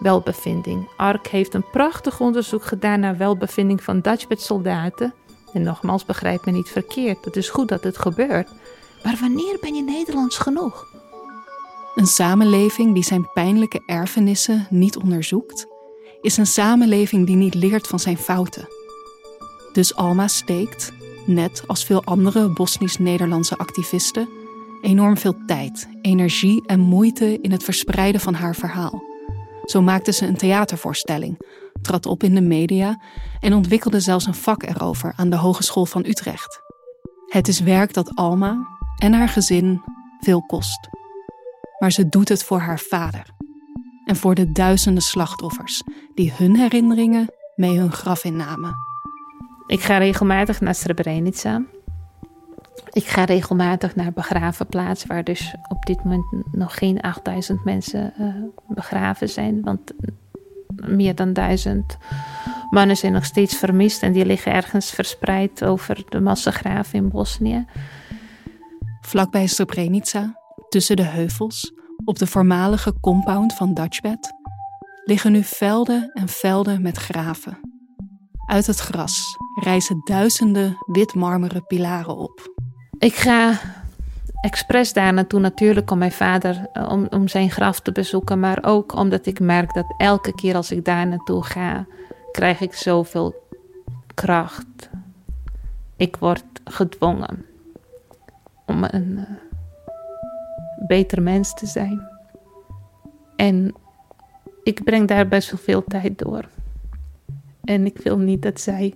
[0.00, 0.88] welbevinding?
[0.96, 5.14] ARK heeft een prachtig onderzoek gedaan naar welbevinding van Dutchbed-soldaten.
[5.52, 8.48] En nogmaals, begrijp me niet verkeerd, het is goed dat het gebeurt.
[9.04, 10.86] Maar wanneer ben je Nederlands genoeg?
[11.94, 15.66] Een samenleving die zijn pijnlijke erfenissen niet onderzoekt,
[16.20, 18.68] is een samenleving die niet leert van zijn fouten.
[19.72, 20.92] Dus Alma steekt,
[21.26, 24.28] net als veel andere Bosnisch-Nederlandse activisten,
[24.82, 29.02] enorm veel tijd, energie en moeite in het verspreiden van haar verhaal.
[29.64, 31.38] Zo maakte ze een theatervoorstelling,
[31.82, 33.00] trad op in de media
[33.40, 36.60] en ontwikkelde zelfs een vak erover aan de Hogeschool van Utrecht.
[37.26, 38.66] Het is werk dat Alma
[38.96, 39.82] en haar gezin
[40.20, 40.88] veel kost.
[41.78, 43.26] Maar ze doet het voor haar vader
[44.04, 45.82] en voor de duizenden slachtoffers
[46.14, 48.93] die hun herinneringen mee hun graf innamen.
[49.66, 51.62] Ik ga regelmatig naar Srebrenica.
[52.90, 58.34] Ik ga regelmatig naar begravenplaats, waar dus op dit moment nog geen 8000 mensen uh,
[58.68, 59.62] begraven zijn.
[59.62, 59.92] Want
[60.76, 61.96] meer dan 1000
[62.70, 67.66] mannen zijn nog steeds vermist en die liggen ergens verspreid over de massagraven in Bosnië.
[69.00, 70.38] Vlakbij Srebrenica,
[70.68, 71.72] tussen de heuvels,
[72.04, 74.32] op de voormalige compound van Dutchbed,
[75.04, 77.73] liggen nu velden en velden met graven.
[78.46, 82.52] Uit het gras rijzen duizenden witmarmeren pilaren op.
[82.98, 83.60] Ik ga
[84.40, 88.40] expres daar naartoe natuurlijk om mijn vader, eh, om, om zijn graf te bezoeken.
[88.40, 91.86] Maar ook omdat ik merk dat elke keer als ik daar naartoe ga,
[92.32, 93.34] krijg ik zoveel
[94.14, 94.90] kracht.
[95.96, 97.44] Ik word gedwongen
[98.66, 99.24] om een uh,
[100.86, 102.08] beter mens te zijn.
[103.36, 103.74] En
[104.62, 106.48] ik breng daar best wel veel tijd door.
[107.64, 108.94] En ik wil niet dat zij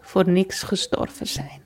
[0.00, 1.62] voor niks gestorven zijn.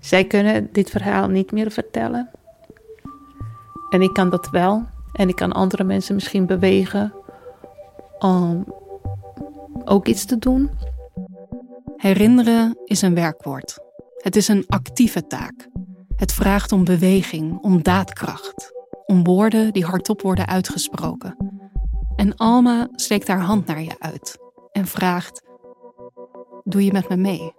[0.00, 2.30] Zij kunnen dit verhaal niet meer vertellen.
[3.90, 4.86] En ik kan dat wel.
[5.12, 7.12] En ik kan andere mensen misschien bewegen
[8.18, 8.74] om
[9.84, 10.70] ook iets te doen.
[11.96, 13.78] Herinneren is een werkwoord.
[14.16, 15.68] Het is een actieve taak.
[16.16, 18.72] Het vraagt om beweging, om daadkracht,
[19.06, 21.36] om woorden die hardop worden uitgesproken.
[22.16, 24.47] En Alma steekt haar hand naar je uit
[24.78, 25.42] en vraagt:
[26.64, 27.52] Doe je met me mee?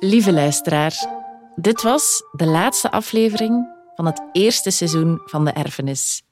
[0.00, 1.06] Lieve luisteraar,
[1.54, 6.22] dit was de laatste aflevering van het eerste seizoen van De Erfenis.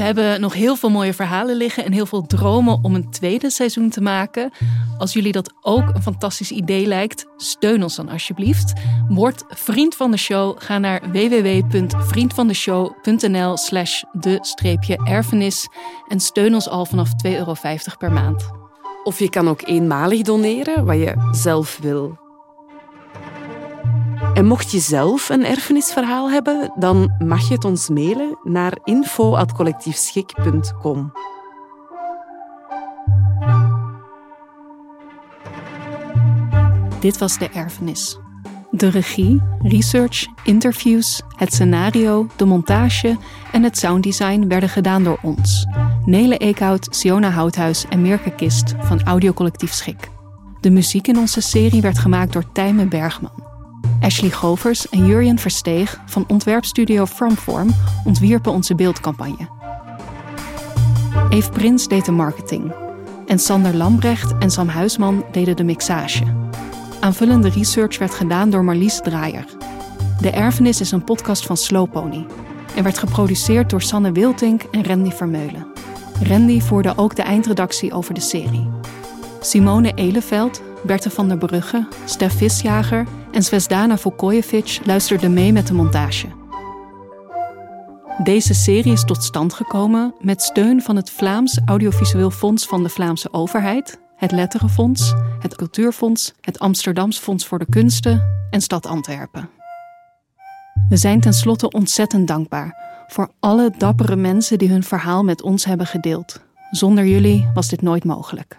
[0.00, 3.50] We hebben nog heel veel mooie verhalen liggen en heel veel dromen om een tweede
[3.50, 4.50] seizoen te maken.
[4.98, 8.72] Als jullie dat ook een fantastisch idee lijkt, steun ons dan alsjeblieft.
[9.08, 10.56] Word vriend van de show.
[10.58, 15.68] Ga naar www.vriendvandeshow.nl slash de-erfenis
[16.08, 17.54] en steun ons al vanaf 2,50 euro
[17.98, 18.50] per maand.
[19.04, 22.29] Of je kan ook eenmalig doneren, wat je zelf wil.
[24.40, 31.12] En mocht je zelf een erfenisverhaal hebben, dan mag je het ons mailen naar info.collectiefschik.com.
[37.00, 38.18] Dit was De Erfenis.
[38.70, 43.16] De regie, research, interviews, het scenario, de montage
[43.52, 45.66] en het sounddesign werden gedaan door ons.
[46.04, 50.10] Nele Eekhout, Siona Houthuis en Mirke Kist van Audiocollectief Schik.
[50.60, 53.49] De muziek in onze serie werd gemaakt door Tijmen Bergman.
[54.00, 57.74] Ashley Govers en Jurjen Versteeg van ontwerpstudio Fromform
[58.04, 59.48] ontwierpen onze beeldcampagne.
[61.30, 62.72] Eve Prins deed de marketing.
[63.26, 66.24] En Sander Lambrecht en Sam Huisman deden de mixage.
[67.00, 69.44] Aanvullende research werd gedaan door Marlies Draaier.
[70.20, 72.26] De Erfenis is een podcast van Slowpony
[72.76, 75.66] en werd geproduceerd door Sanne Wiltink en Randy Vermeulen.
[76.22, 78.68] Randy voerde ook de eindredactie over de serie.
[79.40, 85.74] Simone Eleveld, Berthe van der Brugge, Stef Visjager en Svesdana Vukojevic luisterden mee met de
[85.74, 86.26] montage.
[88.22, 92.88] Deze serie is tot stand gekomen met steun van het Vlaams Audiovisueel Fonds van de
[92.88, 99.48] Vlaamse Overheid, het Letterenfonds, het Cultuurfonds, het Amsterdams Fonds voor de Kunsten en Stad Antwerpen.
[100.88, 105.86] We zijn tenslotte ontzettend dankbaar voor alle dappere mensen die hun verhaal met ons hebben
[105.86, 106.40] gedeeld.
[106.70, 108.58] Zonder jullie was dit nooit mogelijk.